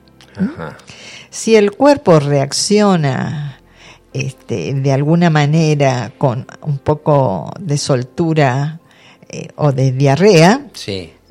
Si 1.31 1.57
el 1.57 1.72
cuerpo 1.72 2.18
reacciona 2.20 3.61
este, 4.12 4.72
de 4.75 4.92
alguna 4.92 5.31
manera 5.31 6.12
con 6.16 6.46
un 6.62 6.79
poco 6.79 7.53
de 7.61 7.77
soltura 7.77 8.81
eh, 9.29 9.49
o 9.57 9.72
de 9.72 9.92
diarrea, 9.92 10.66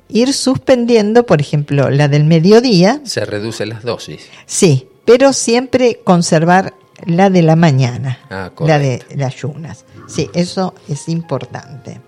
ir 0.07 0.33
suspendiendo, 0.33 1.25
por 1.25 1.41
ejemplo, 1.41 1.89
la 1.89 2.07
del 2.07 2.25
mediodía. 2.25 3.01
Se 3.03 3.25
reduce 3.25 3.65
las 3.65 3.83
dosis. 3.83 4.27
Sí, 4.45 4.87
pero 5.05 5.33
siempre 5.33 6.01
conservar 6.03 6.73
la 7.05 7.29
de 7.29 7.41
la 7.41 7.55
mañana, 7.55 8.19
Ah, 8.29 8.51
la 8.59 8.79
de 8.79 9.03
las 9.15 9.33
ayunas. 9.33 9.85
Sí, 10.07 10.29
eso 10.33 10.73
es 10.87 11.09
importante. 11.09 11.99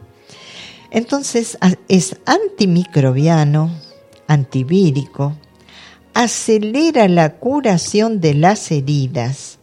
Entonces 0.91 1.57
es 1.87 2.15
antimicrobiano, 2.25 3.71
antivírico, 4.27 5.35
acelera 6.17 7.07
la 7.07 7.35
curación 7.35 8.21
de 8.21 8.33
las 8.33 8.71
heridas, 8.71 9.59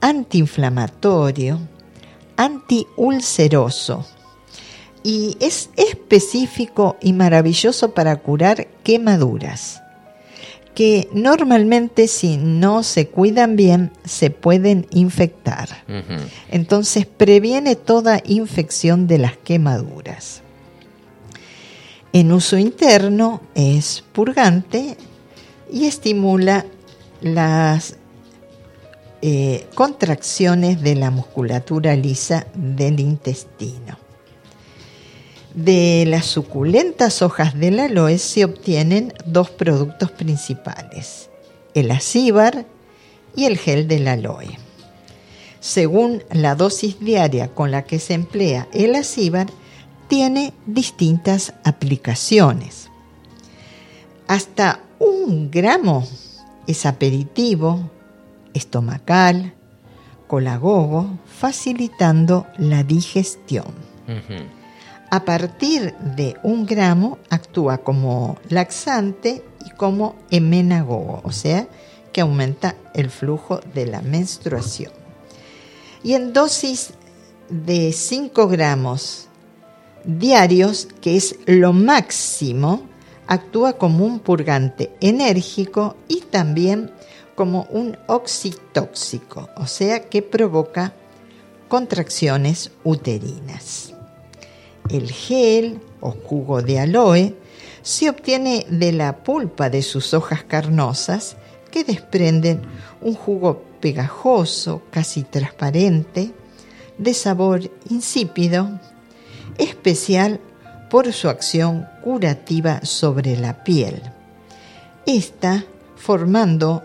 antiinflamatorio, 0.00 1.60
antiulceroso 2.38 4.06
y 5.02 5.36
es 5.38 5.68
específico 5.76 6.96
y 7.02 7.12
maravilloso 7.12 7.92
para 7.92 8.16
curar 8.16 8.68
quemaduras 8.84 9.82
que 10.74 11.10
normalmente 11.12 12.08
si 12.08 12.38
no 12.38 12.82
se 12.82 13.08
cuidan 13.08 13.56
bien 13.56 13.92
se 14.06 14.30
pueden 14.30 14.86
infectar. 14.90 15.68
Entonces 16.50 17.04
previene 17.04 17.76
toda 17.76 18.22
infección 18.24 19.06
de 19.06 19.18
las 19.18 19.36
quemaduras. 19.36 20.40
En 22.14 22.32
uso 22.32 22.56
interno 22.56 23.42
es 23.54 24.02
purgante 24.12 24.96
y 25.70 25.86
estimula 25.86 26.66
las 27.20 27.96
eh, 29.22 29.66
contracciones 29.74 30.82
de 30.82 30.94
la 30.94 31.10
musculatura 31.10 31.96
lisa 31.96 32.46
del 32.54 33.00
intestino. 33.00 33.98
De 35.54 36.04
las 36.06 36.26
suculentas 36.26 37.22
hojas 37.22 37.58
del 37.58 37.80
aloe 37.80 38.18
se 38.18 38.44
obtienen 38.44 39.14
dos 39.24 39.50
productos 39.50 40.10
principales, 40.10 41.30
el 41.74 41.90
acíbar 41.90 42.66
y 43.34 43.46
el 43.46 43.56
gel 43.56 43.88
del 43.88 44.06
aloe. 44.08 44.58
Según 45.60 46.22
la 46.30 46.54
dosis 46.54 47.00
diaria 47.00 47.48
con 47.48 47.70
la 47.70 47.84
que 47.84 47.98
se 47.98 48.14
emplea 48.14 48.68
el 48.72 48.94
acíbar, 48.94 49.46
tiene 50.08 50.52
distintas 50.66 51.54
aplicaciones. 51.64 52.90
Hasta 54.28 54.80
un 54.98 55.50
gramo 55.50 56.06
es 56.66 56.86
aperitivo, 56.86 57.90
estomacal, 58.54 59.54
colagogo, 60.26 61.18
facilitando 61.26 62.46
la 62.58 62.82
digestión. 62.82 63.66
A 65.10 65.24
partir 65.24 65.94
de 66.16 66.36
un 66.42 66.66
gramo 66.66 67.18
actúa 67.30 67.78
como 67.78 68.38
laxante 68.48 69.44
y 69.64 69.70
como 69.70 70.16
emenagogo, 70.30 71.20
o 71.24 71.32
sea, 71.32 71.68
que 72.12 72.20
aumenta 72.22 72.76
el 72.94 73.10
flujo 73.10 73.60
de 73.74 73.86
la 73.86 74.02
menstruación. 74.02 74.92
Y 76.02 76.14
en 76.14 76.32
dosis 76.32 76.92
de 77.48 77.92
5 77.92 78.48
gramos 78.48 79.28
diarios, 80.04 80.88
que 81.00 81.16
es 81.16 81.36
lo 81.46 81.72
máximo, 81.72 82.82
actúa 83.26 83.74
como 83.74 84.04
un 84.04 84.20
purgante 84.20 84.92
enérgico 85.00 85.96
y 86.08 86.20
también 86.20 86.92
como 87.34 87.66
un 87.70 87.96
oxitóxico, 88.06 89.50
o 89.56 89.66
sea 89.66 90.08
que 90.08 90.22
provoca 90.22 90.94
contracciones 91.68 92.70
uterinas. 92.84 93.92
El 94.88 95.10
gel 95.10 95.80
o 96.00 96.12
jugo 96.12 96.62
de 96.62 96.78
aloe 96.78 97.34
se 97.82 98.08
obtiene 98.08 98.66
de 98.70 98.92
la 98.92 99.18
pulpa 99.18 99.70
de 99.70 99.82
sus 99.82 100.14
hojas 100.14 100.44
carnosas 100.44 101.36
que 101.70 101.84
desprenden 101.84 102.62
un 103.00 103.14
jugo 103.14 103.62
pegajoso, 103.80 104.82
casi 104.90 105.22
transparente, 105.22 106.32
de 106.98 107.14
sabor 107.14 107.70
insípido, 107.90 108.80
especial 109.58 110.40
por 110.90 111.12
su 111.12 111.28
acción 111.28 111.86
curativa 112.02 112.80
sobre 112.84 113.36
la 113.36 113.64
piel. 113.64 114.02
Esta 115.06 115.64
formando 115.96 116.82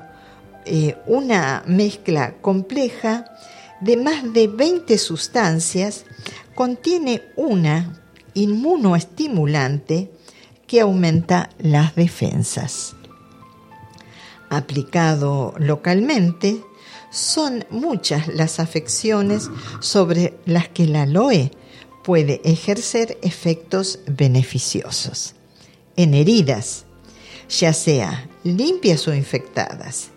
eh, 0.66 0.98
una 1.06 1.64
mezcla 1.66 2.36
compleja 2.42 3.26
de 3.82 3.98
más 3.98 4.32
de 4.32 4.48
20 4.48 4.98
sustancias, 4.98 6.06
contiene 6.56 7.24
una 7.36 8.00
inmunoestimulante 8.34 10.12
que 10.68 10.82
aumenta 10.82 11.50
las 11.60 11.96
defensas. 11.96 12.96
Aplicado 14.50 15.54
localmente, 15.58 16.62
son 17.10 17.66
muchas 17.70 18.28
las 18.28 18.60
afecciones 18.60 19.50
sobre 19.80 20.38
las 20.46 20.70
que 20.70 20.84
el 20.84 20.96
aloe 20.96 21.52
puede 22.04 22.42
ejercer 22.44 23.18
efectos 23.22 24.00
beneficiosos. 24.08 25.36
En 25.96 26.14
heridas, 26.14 26.86
ya 27.50 27.74
sea 27.74 28.28
limpias 28.44 29.08
o 29.08 29.14
infectadas, 29.14 30.10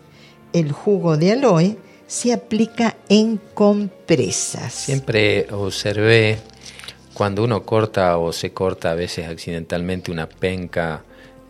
el 0.52 0.72
jugo 0.72 1.16
de 1.16 1.32
aloe 1.32 1.76
se 2.06 2.32
aplica 2.32 2.96
en 3.08 3.40
compresas. 3.54 4.72
Siempre 4.72 5.46
observé 5.50 6.38
cuando 7.12 7.44
uno 7.44 7.64
corta 7.64 8.18
o 8.18 8.32
se 8.32 8.52
corta 8.52 8.90
a 8.90 8.94
veces 8.94 9.26
accidentalmente 9.26 10.10
una 10.10 10.28
penca, 10.28 11.04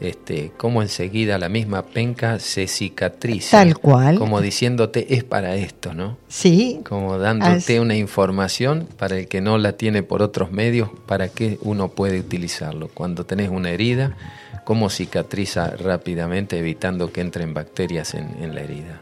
este, 0.05 0.53
cómo 0.57 0.83
enseguida 0.83 1.39
la 1.39 1.49
misma 1.49 1.83
penca 1.83 2.39
se 2.39 2.67
cicatriza. 2.67 3.59
Tal 3.59 3.79
cual. 3.79 4.19
Como 4.19 4.41
diciéndote, 4.41 5.15
es 5.15 5.25
para 5.25 5.57
esto, 5.57 5.95
¿no? 5.95 6.17
Sí, 6.29 6.81
Como 6.89 7.19
dándote 7.19 7.81
una 7.81 7.97
información 7.97 8.89
para 8.99 9.19
el 9.19 9.29
que 9.29 9.41
no 9.41 9.59
la 9.59 9.73
tiene 9.73 10.03
por 10.03 10.23
otros 10.23 10.53
medios, 10.53 10.91
para 11.07 11.29
qué 11.29 11.59
uno 11.63 11.89
puede 11.89 12.21
utilizarlo. 12.21 12.89
Cuando 12.89 13.25
tenés 13.25 13.51
una 13.51 13.71
herida, 13.71 14.17
cómo 14.65 14.91
cicatriza 14.91 15.71
rápidamente, 15.71 16.59
evitando 16.59 17.13
que 17.13 17.21
entren 17.21 17.55
bacterias 17.55 18.15
en, 18.15 18.37
en 18.41 18.55
la 18.55 18.63
herida. 18.63 19.01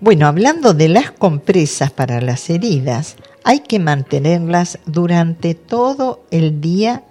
Bueno, 0.00 0.26
hablando 0.26 0.74
de 0.74 0.88
las 0.88 1.10
compresas 1.10 1.90
para 1.90 2.20
las 2.20 2.48
heridas, 2.50 3.16
hay 3.42 3.60
que 3.60 3.78
mantenerlas 3.78 4.78
durante 4.86 5.54
todo 5.54 6.22
el 6.30 6.60
día, 6.60 7.02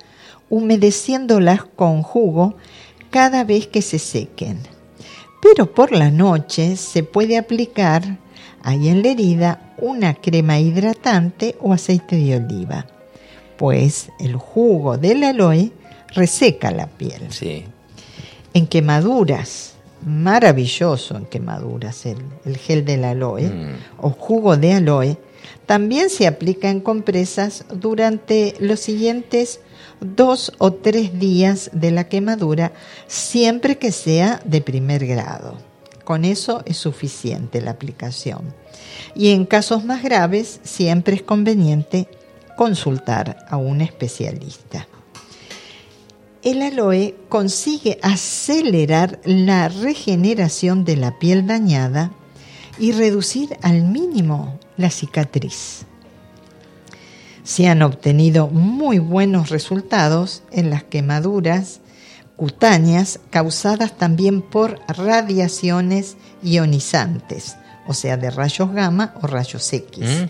humedeciéndolas 0.49 1.65
con 1.65 2.01
jugo 2.01 2.55
cada 3.09 3.43
vez 3.43 3.67
que 3.67 3.81
se 3.81 3.99
sequen. 3.99 4.59
Pero 5.41 5.71
por 5.73 5.91
la 5.91 6.09
noche 6.11 6.75
se 6.77 7.03
puede 7.03 7.37
aplicar 7.37 8.17
ahí 8.63 8.89
en 8.89 9.03
la 9.03 9.09
herida 9.09 9.73
una 9.77 10.13
crema 10.15 10.59
hidratante 10.59 11.55
o 11.61 11.73
aceite 11.73 12.15
de 12.15 12.37
oliva, 12.37 12.85
pues 13.57 14.09
el 14.19 14.35
jugo 14.35 14.97
del 14.97 15.23
aloe 15.23 15.71
reseca 16.13 16.71
la 16.71 16.87
piel. 16.87 17.21
Sí, 17.29 17.65
En 18.53 18.65
quemaduras, 18.65 19.73
maravilloso 20.05 21.15
en 21.17 21.25
quemaduras 21.25 22.05
el, 22.05 22.17
el 22.45 22.57
gel 22.57 22.83
del 22.85 23.03
aloe 23.03 23.43
Mm. 23.43 23.75
o 23.99 24.09
jugo 24.09 24.57
de 24.57 24.73
aloe, 24.73 25.17
también 25.65 26.09
se 26.09 26.27
aplica 26.27 26.69
en 26.69 26.79
compresas 26.79 27.65
durante 27.73 28.55
los 28.59 28.79
siguientes 28.79 29.59
dos 29.99 30.53
o 30.57 30.73
tres 30.73 31.19
días 31.19 31.69
de 31.73 31.91
la 31.91 32.07
quemadura, 32.07 32.73
siempre 33.07 33.77
que 33.77 33.91
sea 33.91 34.41
de 34.45 34.61
primer 34.61 35.05
grado. 35.05 35.57
Con 36.03 36.23
eso 36.23 36.63
es 36.65 36.77
suficiente 36.77 37.61
la 37.61 37.71
aplicación. 37.71 38.53
Y 39.15 39.31
en 39.31 39.45
casos 39.45 39.83
más 39.83 40.03
graves, 40.03 40.59
siempre 40.63 41.15
es 41.15 41.21
conveniente 41.21 42.07
consultar 42.55 43.45
a 43.49 43.57
un 43.57 43.81
especialista. 43.81 44.87
El 46.43 46.61
aloe 46.61 47.15
consigue 47.27 47.99
acelerar 48.01 49.19
la 49.25 49.67
regeneración 49.67 50.85
de 50.85 50.95
la 50.95 51.19
piel 51.19 51.45
dañada 51.45 52.11
y 52.79 52.93
reducir 52.93 53.57
al 53.61 53.81
mínimo 53.83 54.59
la 54.77 54.89
cicatriz. 54.89 55.85
Se 57.43 57.67
han 57.67 57.81
obtenido 57.81 58.47
muy 58.47 58.99
buenos 58.99 59.49
resultados 59.49 60.43
en 60.51 60.69
las 60.69 60.83
quemaduras 60.83 61.81
cutáneas 62.35 63.19
causadas 63.29 63.97
también 63.97 64.41
por 64.41 64.79
radiaciones 64.87 66.17
ionizantes, 66.43 67.57
o 67.87 67.93
sea, 67.93 68.17
de 68.17 68.29
rayos 68.29 68.71
gamma 68.73 69.15
o 69.21 69.27
rayos 69.27 69.73
X 69.73 70.27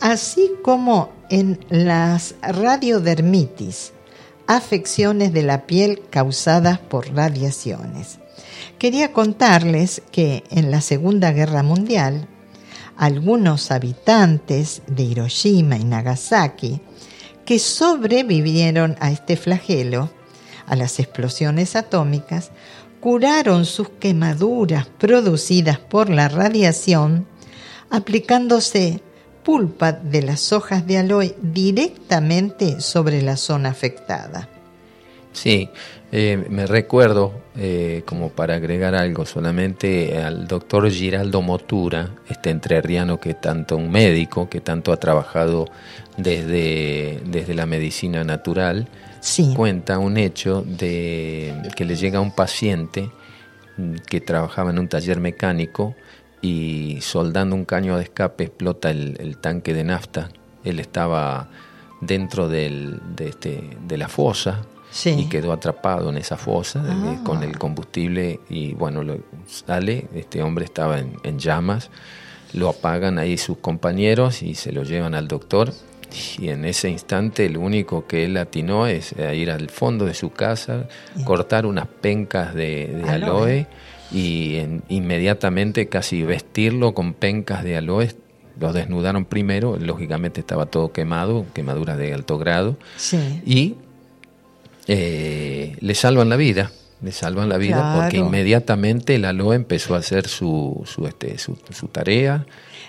así 0.00 0.52
como 0.62 1.12
en 1.28 1.60
las 1.68 2.34
radiodermitis, 2.42 3.92
afecciones 4.46 5.32
de 5.32 5.42
la 5.42 5.66
piel 5.66 6.02
causadas 6.10 6.78
por 6.78 7.14
radiaciones. 7.14 8.18
Quería 8.78 9.12
contarles 9.12 10.02
que 10.10 10.42
en 10.50 10.70
la 10.70 10.80
Segunda 10.80 11.30
Guerra 11.32 11.62
Mundial, 11.62 12.26
algunos 13.00 13.70
habitantes 13.70 14.82
de 14.86 15.04
Hiroshima 15.04 15.78
y 15.78 15.84
Nagasaki 15.84 16.82
que 17.46 17.58
sobrevivieron 17.58 18.94
a 19.00 19.10
este 19.10 19.38
flagelo, 19.38 20.10
a 20.66 20.76
las 20.76 21.00
explosiones 21.00 21.76
atómicas, 21.76 22.50
curaron 23.00 23.64
sus 23.64 23.88
quemaduras 23.88 24.86
producidas 24.98 25.78
por 25.78 26.10
la 26.10 26.28
radiación 26.28 27.26
aplicándose 27.88 29.02
pulpa 29.44 29.92
de 29.92 30.20
las 30.20 30.52
hojas 30.52 30.86
de 30.86 30.98
aloe 30.98 31.34
directamente 31.40 32.82
sobre 32.82 33.22
la 33.22 33.38
zona 33.38 33.70
afectada. 33.70 34.50
Sí, 35.32 35.70
eh, 36.12 36.44
me 36.50 36.66
recuerdo, 36.66 37.32
eh, 37.56 38.02
como 38.04 38.30
para 38.30 38.56
agregar 38.56 38.96
algo 38.96 39.24
solamente, 39.26 40.20
al 40.20 40.48
doctor 40.48 40.90
Giraldo 40.90 41.40
Motura, 41.40 42.10
este 42.28 42.50
entrerriano 42.50 43.20
que 43.20 43.34
tanto, 43.34 43.76
un 43.76 43.90
médico 43.90 44.48
que 44.48 44.60
tanto 44.60 44.92
ha 44.92 44.96
trabajado 44.96 45.66
desde, 46.16 47.20
desde 47.26 47.54
la 47.54 47.66
medicina 47.66 48.24
natural, 48.24 48.88
cuenta 49.54 49.98
un 49.98 50.16
hecho 50.16 50.62
de 50.66 51.54
que 51.76 51.84
le 51.84 51.94
llega 51.94 52.18
a 52.18 52.22
un 52.22 52.34
paciente 52.34 53.10
mm, 53.76 53.96
que 54.08 54.20
trabajaba 54.20 54.70
en 54.70 54.80
un 54.80 54.88
taller 54.88 55.20
mecánico 55.20 55.94
y 56.42 56.98
soldando 57.02 57.54
un 57.54 57.64
caño 57.64 57.96
de 57.96 58.04
escape 58.04 58.44
explota 58.44 58.90
el, 58.90 59.36
tanque 59.40 59.74
de 59.74 59.84
nafta. 59.84 60.30
Él 60.64 60.80
estaba 60.80 61.50
dentro 62.00 62.48
del, 62.48 62.98
de, 63.14 63.28
este, 63.28 63.76
de 63.86 63.96
la 63.98 64.08
fosa 64.08 64.62
y 65.04 65.28
quedó 65.28 65.52
atrapado 65.52 66.10
en 66.10 66.16
esa 66.16 66.36
fosa 66.36 66.80
eh, 66.80 66.90
ah. 66.90 67.20
con 67.24 67.42
el 67.42 67.58
combustible 67.58 68.40
y 68.48 68.74
bueno, 68.74 69.02
lo, 69.02 69.18
sale, 69.46 70.06
este 70.14 70.42
hombre 70.42 70.64
estaba 70.64 70.98
en, 70.98 71.38
llamas, 71.38 71.90
lo 72.52 72.68
apagan 72.68 73.18
ahí 73.18 73.38
sus 73.38 73.58
compañeros 73.58 74.42
y 74.42 74.54
se 74.54 74.72
lo 74.72 74.82
llevan 74.82 75.14
al 75.14 75.28
doctor 75.28 75.72
y 76.38 76.48
en 76.48 76.64
ese 76.64 76.90
instante 76.90 77.48
lo 77.48 77.60
único 77.60 78.06
que 78.06 78.24
él 78.24 78.36
atinó 78.36 78.88
es 78.88 79.14
ir 79.32 79.50
al 79.50 79.70
fondo 79.70 80.06
de 80.06 80.14
su 80.14 80.30
casa, 80.32 80.88
cortar 81.24 81.66
unas 81.66 81.86
pencas 81.86 82.52
de, 82.52 83.04
aloe 83.08 83.68
y 84.10 84.60
inmediatamente 84.88 85.88
casi 85.88 86.24
vestirlo 86.24 86.94
con 86.94 87.14
pencas 87.14 87.62
de 87.62 87.76
aloe. 87.76 88.08
Lo 88.58 88.72
desnudaron 88.72 89.24
primero, 89.24 89.78
lógicamente 89.78 90.40
estaba 90.40 90.66
todo 90.66 90.92
quemado, 90.92 91.46
quemaduras 91.54 91.96
de 91.96 92.12
alto 92.12 92.36
grado. 92.36 92.76
Y 93.46 93.76
eh, 94.92 95.76
le 95.78 95.94
salvan 95.94 96.28
la 96.28 96.34
vida, 96.34 96.72
le 97.00 97.12
salvan 97.12 97.48
la 97.48 97.58
vida 97.58 97.94
porque 97.94 98.16
inmediatamente 98.16 99.14
el 99.14 99.24
aloe 99.24 99.54
empezó 99.54 99.94
a 99.94 99.98
hacer 99.98 100.26
su, 100.26 100.82
su, 100.84 101.06
este, 101.06 101.38
su, 101.38 101.54
tarea 101.92 102.44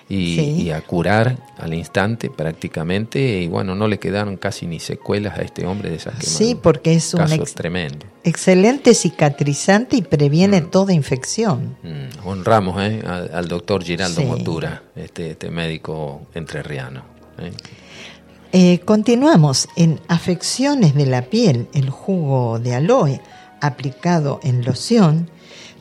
y, 0.09 0.71
a 0.71 0.81
curar 0.81 1.37
al 1.59 1.75
instante 1.75 2.31
prácticamente 2.31 3.41
y 3.41 3.47
bueno, 3.47 3.75
no 3.75 3.87
le 3.87 3.99
quedaron 3.99 4.37
casi 4.37 4.65
ni 4.65 4.79
secuelas 4.79 5.37
a 5.37 5.43
este 5.43 5.67
hombre 5.67 5.91
de 5.91 5.97
esas 5.97 6.15
quemaduras. 6.15 6.37
Sí, 6.37 6.57
porque 6.59 6.95
es 6.95 7.13
un 7.13 7.23
tremendo. 7.53 8.07
excelente 8.23 8.95
cicatrizante 8.95 9.95
y 9.95 10.01
previene 10.01 10.61
mm. 10.61 10.71
toda 10.71 10.93
infección. 10.93 11.77
Mm, 11.83 12.27
honramos 12.27 12.81
¿eh? 12.81 13.03
al, 13.05 13.47
doctor 13.47 13.83
Giraldo 13.83 14.23
Motura, 14.23 14.81
este, 14.95 15.29
este 15.31 15.51
médico 15.51 16.23
entrerriano. 16.33 17.03
¿eh? 17.37 17.51
Eh, 18.53 18.81
continuamos 18.83 19.69
en 19.77 20.01
afecciones 20.09 20.93
de 20.93 21.05
la 21.05 21.21
piel. 21.21 21.69
El 21.73 21.89
jugo 21.89 22.59
de 22.59 22.75
aloe 22.75 23.21
aplicado 23.61 24.41
en 24.43 24.65
loción 24.65 25.29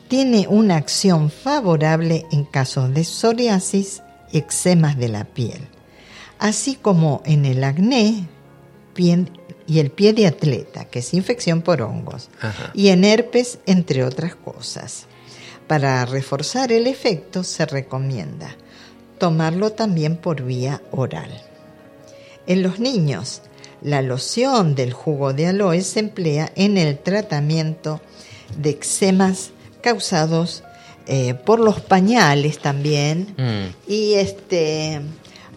tiene 0.07 0.47
una 0.47 0.77
acción 0.77 1.29
favorable 1.29 2.25
en 2.31 2.45
casos 2.45 2.93
de 2.93 3.03
psoriasis, 3.03 4.03
eczemas 4.31 4.97
de 4.97 5.09
la 5.09 5.25
piel, 5.25 5.67
así 6.39 6.75
como 6.75 7.21
en 7.25 7.45
el 7.45 7.63
acné 7.63 8.29
y 9.67 9.79
el 9.79 9.91
pie 9.91 10.13
de 10.13 10.27
atleta, 10.27 10.85
que 10.85 10.99
es 10.99 11.13
infección 11.13 11.61
por 11.61 11.81
hongos, 11.81 12.29
y 12.73 12.89
en 12.89 13.03
herpes, 13.03 13.59
entre 13.65 14.03
otras 14.03 14.35
cosas. 14.35 15.07
Para 15.67 16.05
reforzar 16.05 16.71
el 16.71 16.87
efecto 16.87 17.43
se 17.43 17.65
recomienda 17.65 18.55
tomarlo 19.17 19.71
también 19.71 20.17
por 20.17 20.43
vía 20.43 20.81
oral. 20.91 21.50
En 22.51 22.63
los 22.63 22.81
niños, 22.81 23.43
la 23.81 24.01
loción 24.01 24.75
del 24.75 24.91
jugo 24.91 25.31
de 25.31 25.47
aloe 25.47 25.79
se 25.79 26.01
emplea 26.01 26.51
en 26.57 26.77
el 26.77 26.99
tratamiento 26.99 28.01
de 28.57 28.71
eczemas 28.71 29.51
causados 29.79 30.61
eh, 31.07 31.33
por 31.33 31.61
los 31.61 31.79
pañales 31.79 32.59
también 32.59 33.33
mm. 33.37 33.89
y 33.89 34.15
este 34.15 34.99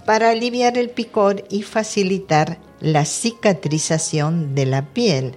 para 0.06 0.30
aliviar 0.30 0.78
el 0.78 0.88
picor 0.88 1.42
y 1.50 1.62
facilitar 1.62 2.60
la 2.78 3.04
cicatrización 3.04 4.54
de 4.54 4.66
la 4.66 4.82
piel. 4.82 5.34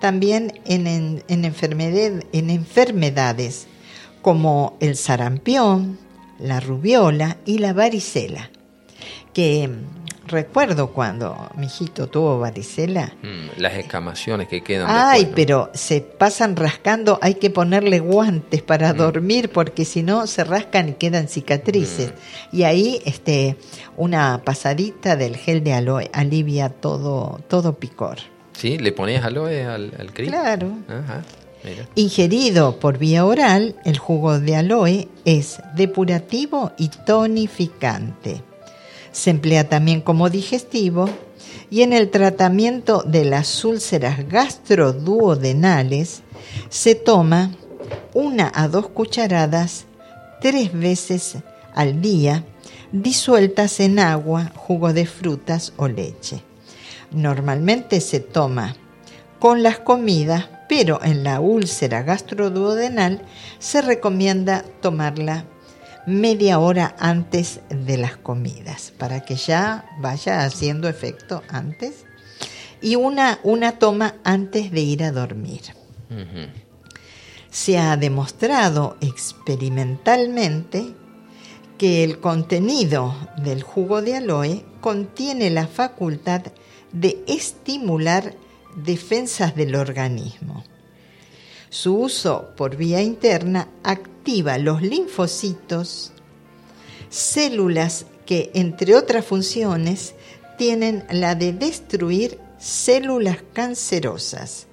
También 0.00 0.60
en, 0.64 0.88
en, 0.88 1.22
en 1.28 2.50
enfermedades 2.50 3.68
como 4.22 4.76
el 4.80 4.96
sarampión, 4.96 6.00
la 6.40 6.58
rubiola 6.58 7.36
y 7.46 7.58
la 7.58 7.74
varicela, 7.74 8.50
que 9.32 9.70
recuerdo 10.30 10.92
cuando 10.92 11.50
mi 11.56 11.66
hijito 11.66 12.06
tuvo 12.06 12.38
varicela. 12.38 13.12
Mm, 13.22 13.60
las 13.60 13.74
escamaciones 13.74 14.48
que 14.48 14.62
quedan. 14.62 14.86
Ay, 14.88 15.32
pero 15.34 15.70
se 15.74 16.00
pasan 16.00 16.56
rascando, 16.56 17.18
hay 17.20 17.34
que 17.34 17.50
ponerle 17.50 17.98
guantes 18.00 18.62
para 18.62 18.92
mm. 18.92 18.96
dormir 18.96 19.50
porque 19.50 19.84
si 19.84 20.02
no 20.02 20.26
se 20.26 20.44
rascan 20.44 20.90
y 20.90 20.92
quedan 20.92 21.28
cicatrices. 21.28 22.10
Mm. 22.10 22.56
Y 22.56 22.62
ahí 22.62 23.02
este 23.04 23.56
una 23.96 24.42
pasadita 24.44 25.16
del 25.16 25.36
gel 25.36 25.62
de 25.62 25.74
aloe 25.74 26.10
alivia 26.12 26.70
todo 26.70 27.40
todo 27.48 27.78
picor. 27.78 28.18
Sí, 28.52 28.78
le 28.78 28.92
ponías 28.92 29.24
aloe 29.24 29.64
al, 29.64 29.92
al 29.98 30.12
Claro. 30.12 30.72
Ajá. 30.88 31.22
Ingerido 31.94 32.78
por 32.78 32.98
vía 32.98 33.24
oral, 33.24 33.76
el 33.84 33.98
jugo 33.98 34.40
de 34.40 34.56
aloe 34.56 35.08
es 35.24 35.60
depurativo 35.74 36.72
y 36.78 36.88
tonificante. 36.88 38.42
Se 39.12 39.30
emplea 39.30 39.68
también 39.68 40.00
como 40.00 40.30
digestivo 40.30 41.08
y 41.70 41.82
en 41.82 41.92
el 41.92 42.10
tratamiento 42.10 43.02
de 43.02 43.24
las 43.24 43.64
úlceras 43.64 44.28
gastroduodenales 44.28 46.22
se 46.68 46.94
toma 46.94 47.50
una 48.12 48.50
a 48.54 48.68
dos 48.68 48.88
cucharadas 48.88 49.86
tres 50.40 50.72
veces 50.72 51.36
al 51.74 52.00
día 52.00 52.44
disueltas 52.92 53.78
en 53.80 53.98
agua, 53.98 54.52
jugo 54.56 54.92
de 54.92 55.06
frutas 55.06 55.72
o 55.76 55.86
leche. 55.86 56.42
Normalmente 57.12 58.00
se 58.00 58.20
toma 58.20 58.76
con 59.38 59.62
las 59.62 59.78
comidas, 59.78 60.48
pero 60.68 61.00
en 61.02 61.24
la 61.24 61.40
úlcera 61.40 62.02
gastroduodenal 62.02 63.22
se 63.58 63.82
recomienda 63.82 64.64
tomarla 64.80 65.44
media 66.06 66.58
hora 66.58 66.94
antes 66.98 67.60
de 67.68 67.96
las 67.96 68.16
comidas, 68.16 68.92
para 68.98 69.20
que 69.20 69.36
ya 69.36 69.84
vaya 69.98 70.44
haciendo 70.44 70.88
efecto 70.88 71.42
antes. 71.48 72.04
Y 72.82 72.96
una, 72.96 73.38
una 73.42 73.78
toma 73.78 74.16
antes 74.24 74.70
de 74.70 74.80
ir 74.80 75.04
a 75.04 75.12
dormir. 75.12 75.60
Se 77.50 77.78
ha 77.78 77.96
demostrado 77.96 78.96
experimentalmente 79.00 80.94
que 81.78 82.04
el 82.04 82.20
contenido 82.20 83.14
del 83.36 83.62
jugo 83.62 84.02
de 84.02 84.16
aloe 84.16 84.64
contiene 84.80 85.50
la 85.50 85.66
facultad 85.66 86.42
de 86.92 87.22
estimular 87.26 88.34
defensas 88.76 89.54
del 89.56 89.74
organismo. 89.74 90.64
Su 91.70 91.94
uso 91.94 92.50
por 92.56 92.76
vía 92.76 93.00
interna 93.00 93.68
activa 93.84 94.58
los 94.58 94.82
linfocitos, 94.82 96.12
células 97.08 98.06
que, 98.26 98.50
entre 98.54 98.96
otras 98.96 99.24
funciones, 99.24 100.14
tienen 100.58 101.04
la 101.10 101.36
de 101.36 101.52
destruir 101.52 102.38
células 102.58 103.38
cancerosas, 103.52 104.66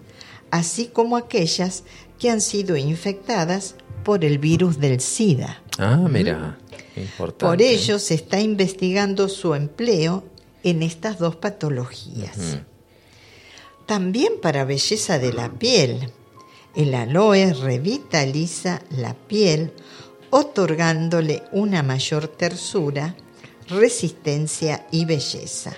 así 0.49 0.87
como 0.87 1.17
aquellas 1.17 1.83
que 2.19 2.31
han 2.31 2.41
sido 2.41 2.75
infectadas 2.75 3.75
por 4.03 4.25
el 4.25 4.39
virus 4.39 4.79
del 4.79 4.99
SIDA. 4.99 5.61
Ah, 5.77 5.97
mira, 6.09 6.57
importante. 6.95 7.45
Por 7.45 7.61
ello 7.61 7.99
se 7.99 8.15
está 8.15 8.39
investigando 8.39 9.29
su 9.29 9.53
empleo 9.53 10.23
en 10.63 10.81
estas 10.81 11.19
dos 11.19 11.35
patologías. 11.35 12.57
También 13.85 14.33
para 14.41 14.65
belleza 14.65 15.19
de 15.19 15.31
la 15.31 15.51
piel. 15.51 16.11
El 16.77 16.93
aloe 16.93 17.53
revitaliza 17.53 18.83
la 18.91 19.15
piel 19.15 19.73
otorgándole 20.29 21.41
una 21.51 21.81
mayor 21.81 22.27
tersura, 22.27 23.15
resistencia 23.67 24.85
y 24.91 25.05
belleza. 25.05 25.73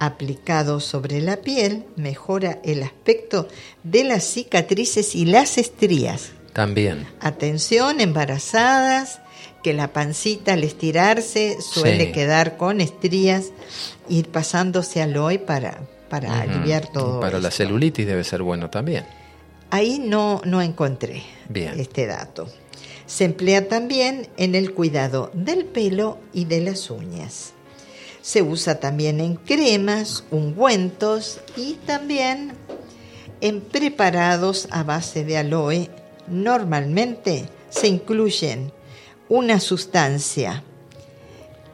Aplicado 0.00 0.80
sobre 0.80 1.20
la 1.20 1.36
piel, 1.36 1.84
mejora 1.96 2.58
el 2.64 2.82
aspecto 2.82 3.48
de 3.82 4.04
las 4.04 4.24
cicatrices 4.24 5.14
y 5.14 5.26
las 5.26 5.58
estrías. 5.58 6.30
También. 6.54 7.06
Atención, 7.20 8.00
embarazadas, 8.00 9.20
que 9.62 9.74
la 9.74 9.92
pancita 9.92 10.54
al 10.54 10.64
estirarse 10.64 11.58
suele 11.60 12.12
quedar 12.12 12.56
con 12.56 12.80
estrías, 12.80 13.50
ir 14.08 14.30
pasándose 14.30 15.02
aloe 15.02 15.38
para, 15.38 15.82
para 16.08 16.40
aliviar 16.40 16.90
todo. 16.90 17.20
Para 17.20 17.40
la 17.40 17.50
celulitis 17.50 18.06
debe 18.06 18.24
ser 18.24 18.42
bueno 18.42 18.70
también. 18.70 19.04
Ahí 19.72 19.98
no, 19.98 20.42
no 20.44 20.60
encontré 20.60 21.22
Bien. 21.48 21.80
este 21.80 22.04
dato. 22.06 22.46
Se 23.06 23.24
emplea 23.24 23.68
también 23.68 24.28
en 24.36 24.54
el 24.54 24.74
cuidado 24.74 25.30
del 25.32 25.64
pelo 25.64 26.18
y 26.34 26.44
de 26.44 26.60
las 26.60 26.90
uñas. 26.90 27.54
Se 28.20 28.42
usa 28.42 28.80
también 28.80 29.18
en 29.18 29.36
cremas, 29.36 30.24
ungüentos 30.30 31.40
y 31.56 31.78
también 31.86 32.52
en 33.40 33.62
preparados 33.62 34.68
a 34.70 34.82
base 34.82 35.24
de 35.24 35.38
aloe. 35.38 35.88
Normalmente 36.26 37.48
se 37.70 37.88
incluyen 37.88 38.72
una 39.30 39.58
sustancia 39.58 40.64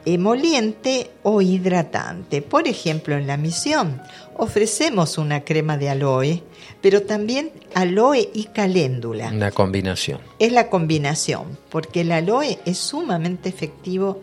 emoliente 0.05 1.11
o 1.23 1.41
hidratante. 1.41 2.41
Por 2.41 2.67
ejemplo, 2.67 3.15
en 3.15 3.27
la 3.27 3.37
misión 3.37 4.01
ofrecemos 4.37 5.17
una 5.17 5.43
crema 5.43 5.77
de 5.77 5.89
aloe, 5.89 6.43
pero 6.81 7.03
también 7.03 7.51
aloe 7.75 8.29
y 8.33 8.45
caléndula. 8.45 9.29
Una 9.33 9.51
combinación. 9.51 10.21
Es 10.39 10.51
la 10.51 10.69
combinación, 10.69 11.57
porque 11.69 12.01
el 12.01 12.11
aloe 12.11 12.59
es 12.65 12.77
sumamente 12.77 13.49
efectivo 13.49 14.21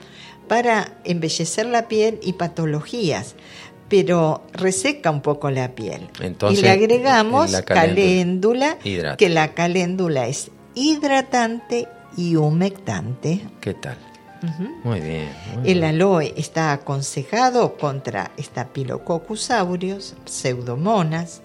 para 0.49 0.99
embellecer 1.05 1.67
la 1.67 1.89
piel 1.89 2.19
y 2.23 2.35
patologías, 2.35 3.35
pero 3.89 4.45
reseca 4.53 5.11
un 5.11 5.21
poco 5.21 5.51
la 5.51 5.75
piel. 5.75 6.09
Entonces, 6.21 6.61
y 6.61 6.63
le 6.63 6.71
agregamos 6.71 7.51
la 7.51 7.63
caléndula 7.63 8.79
que 8.79 9.29
la 9.29 9.55
caléndula 9.55 10.27
es 10.27 10.51
hidratante 10.75 11.89
y 12.17 12.37
humectante. 12.37 13.41
¿Qué 13.61 13.75
tal? 13.75 13.99
Muy 14.85 15.01
bien. 15.01 15.29
muy 15.55 15.71
El 15.71 15.85
aloe 15.85 16.35
está 16.37 16.73
aconsejado 16.73 17.77
contra 17.77 18.31
Staphylococcus 18.39 19.51
aureus, 19.51 20.15
pseudomonas, 20.25 21.43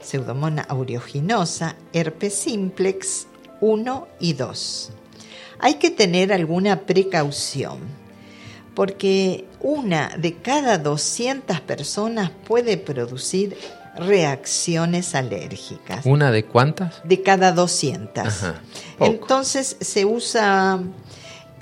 pseudomona 0.00 0.66
aeruginosa, 0.68 1.76
herpes 1.92 2.34
simplex 2.34 3.26
1 3.60 4.08
y 4.20 4.34
2. 4.34 4.90
Hay 5.60 5.74
que 5.74 5.90
tener 5.90 6.32
alguna 6.32 6.80
precaución, 6.82 7.78
porque 8.74 9.46
una 9.60 10.10
de 10.16 10.34
cada 10.34 10.78
200 10.78 11.60
personas 11.62 12.30
puede 12.46 12.76
producir 12.76 13.56
reacciones 13.96 15.16
alérgicas 15.16 16.06
¿Una 16.06 16.30
de 16.30 16.44
cuántas? 16.44 17.00
de 17.02 17.20
cada 17.22 17.50
200. 17.50 18.24
Ajá, 18.24 18.60
poco. 18.96 19.10
Entonces 19.10 19.76
se 19.80 20.04
usa 20.04 20.78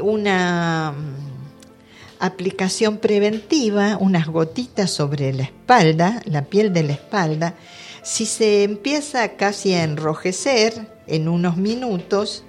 una 0.00 0.92
mm, 0.92 2.24
aplicación 2.24 2.98
preventiva, 2.98 3.96
unas 4.00 4.26
gotitas 4.26 4.90
sobre 4.90 5.32
la 5.32 5.44
espalda, 5.44 6.22
la 6.24 6.42
piel 6.42 6.72
de 6.72 6.82
la 6.82 6.92
espalda. 6.92 7.54
Si 8.02 8.26
se 8.26 8.64
empieza 8.64 9.36
casi 9.36 9.74
a 9.74 9.84
enrojecer 9.84 10.88
en 11.06 11.28
unos 11.28 11.56
minutos 11.56 12.44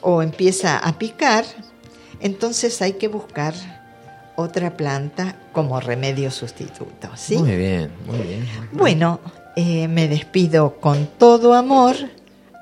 o 0.00 0.22
empieza 0.22 0.78
a 0.78 0.98
picar, 0.98 1.44
entonces 2.20 2.80
hay 2.82 2.94
que 2.94 3.08
buscar 3.08 3.54
otra 4.36 4.76
planta 4.76 5.36
como 5.52 5.80
remedio 5.80 6.30
sustituto. 6.30 7.08
¿sí? 7.16 7.36
Muy 7.36 7.56
bien, 7.56 7.90
muy 8.06 8.18
bien. 8.18 8.48
Bueno, 8.72 9.20
eh, 9.56 9.88
me 9.88 10.08
despido 10.08 10.80
con 10.80 11.06
todo 11.18 11.54
amor 11.54 11.96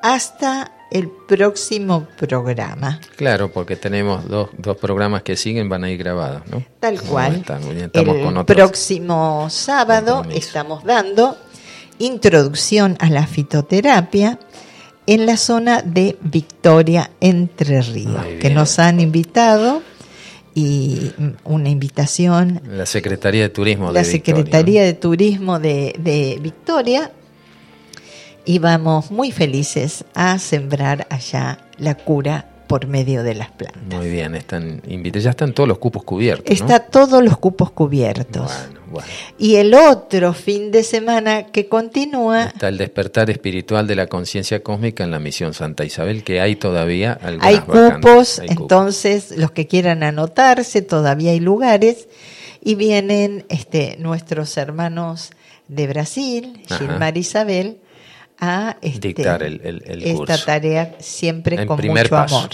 hasta 0.03 0.73
el 0.93 1.09
próximo 1.09 2.07
programa. 2.19 3.01
Claro, 3.17 3.51
porque 3.51 3.77
tenemos 3.77 4.29
dos, 4.29 4.51
dos 4.59 4.77
programas 4.77 5.23
que 5.23 5.37
siguen, 5.37 5.69
van 5.69 5.85
a 5.85 5.91
ir 5.91 5.99
grabados, 5.99 6.43
¿no? 6.51 6.63
Tal 6.81 7.01
cual. 7.01 7.37
estamos 7.37 8.17
el 8.17 8.23
con 8.23 8.47
próximo 8.47 9.49
sábado 9.51 10.25
estamos 10.31 10.85
dando 10.85 11.37
introducción 11.99 12.97
a 13.01 13.09
la 13.11 13.27
fitoterapia 13.27 14.39
en 15.07 15.27
la 15.27 15.37
zona 15.37 15.83
de 15.83 16.17
Victoria 16.21 17.11
Entre 17.21 17.83
Ríos, 17.83 18.25
que 18.41 18.51
nos 18.51 18.79
han 18.79 19.01
invitado 19.01 19.83
y 20.55 21.13
una 21.45 21.71
invitación 21.71 22.61
La 22.69 22.87
Secretaría 22.87 23.43
de 23.43 23.49
Turismo 23.49 23.89
de 23.89 23.95
la 23.95 24.07
Victoria, 24.07 24.37
Secretaría 24.37 24.83
de 24.83 24.93
Turismo 24.93 25.59
de, 25.59 25.95
de 25.99 26.39
Victoria 26.43 27.11
y 28.45 28.59
vamos 28.59 29.11
muy 29.11 29.31
felices 29.33 30.05
a 30.15 30.39
sembrar 30.39 31.07
allá 31.11 31.59
la 31.79 31.95
cura 31.97 32.49
por 32.67 32.87
medio 32.87 33.23
de 33.23 33.35
las 33.35 33.51
plantas. 33.51 33.83
Muy 34.01 34.09
bien, 34.09 34.35
están 34.35 34.81
invitados. 34.89 35.25
Ya 35.25 35.31
están 35.31 35.53
todos 35.53 35.69
los 35.69 35.79
cupos 35.79 36.05
cubiertos, 36.05 36.47
¿no? 36.49 36.53
Está 36.67 36.81
todos 36.87 37.23
los 37.23 37.37
cupos 37.37 37.71
cubiertos. 37.71 38.51
Bueno, 38.51 38.81
bueno. 38.91 39.09
Y 39.39 39.57
el 39.57 39.75
otro 39.75 40.33
fin 40.33 40.71
de 40.71 40.83
semana 40.83 41.45
que 41.49 41.69
continúa, 41.69 42.45
Está 42.45 42.69
el 42.69 42.79
despertar 42.79 43.29
espiritual 43.29 43.87
de 43.87 43.95
la 43.97 44.07
conciencia 44.07 44.63
cósmica 44.63 45.05
en 45.05 45.11
la 45.11 45.19
misión 45.19 45.53
Santa 45.53 45.85
Isabel, 45.85 46.25
que 46.25 46.41
hay 46.41 46.57
todavía 46.57 47.13
algunas 47.13 47.47
hay 47.47 47.57
vacantes. 47.57 47.95
cupos, 48.01 48.39
Hay 48.39 48.49
cupos. 48.49 48.63
entonces 48.63 49.35
los 49.37 49.51
que 49.51 49.67
quieran 49.67 50.03
anotarse, 50.03 50.81
todavía 50.81 51.33
hay 51.33 51.41
lugares, 51.41 52.09
y 52.65 52.75
vienen 52.77 53.45
este, 53.51 53.97
nuestros 53.99 54.57
hermanos 54.57 55.31
de 55.69 55.87
Brasil, 55.89 56.63
Ajá. 56.71 56.79
Gilmar 56.79 57.19
Isabel, 57.19 57.79
a 58.45 58.77
este, 58.83 59.07
Dictar 59.09 59.43
el- 59.45 59.61
el- 59.63 59.83
el 59.87 60.03
esta 60.03 60.17
curso. 60.19 60.45
tarea 60.47 60.97
siempre 60.99 61.55
El 61.57 61.67
con 61.67 61.77
primer 61.77 62.07
mucho 62.07 62.11
paso. 62.17 62.39
amor. 62.39 62.51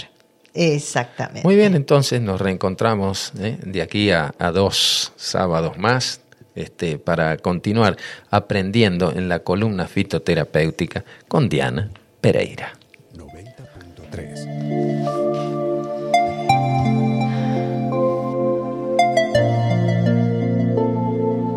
Exactamente. 0.53 1.41
Muy 1.43 1.55
bien, 1.55 1.73
entonces 1.75 2.21
nos 2.21 2.39
reencontramos 2.39 3.31
¿eh? 3.39 3.57
de 3.63 3.81
aquí 3.81 4.11
a, 4.11 4.33
a 4.37 4.51
dos 4.51 5.13
sábados 5.15 5.77
más 5.79 6.21
este, 6.55 6.99
para 6.99 7.37
continuar 7.37 7.97
aprendiendo 8.29 9.11
en 9.11 9.29
la 9.29 9.39
columna 9.39 9.87
fitoterapéutica 9.87 11.03
con 11.27 11.49
Diana 11.49 11.89
Pereira. 12.21 12.73
90.3 13.15 15.48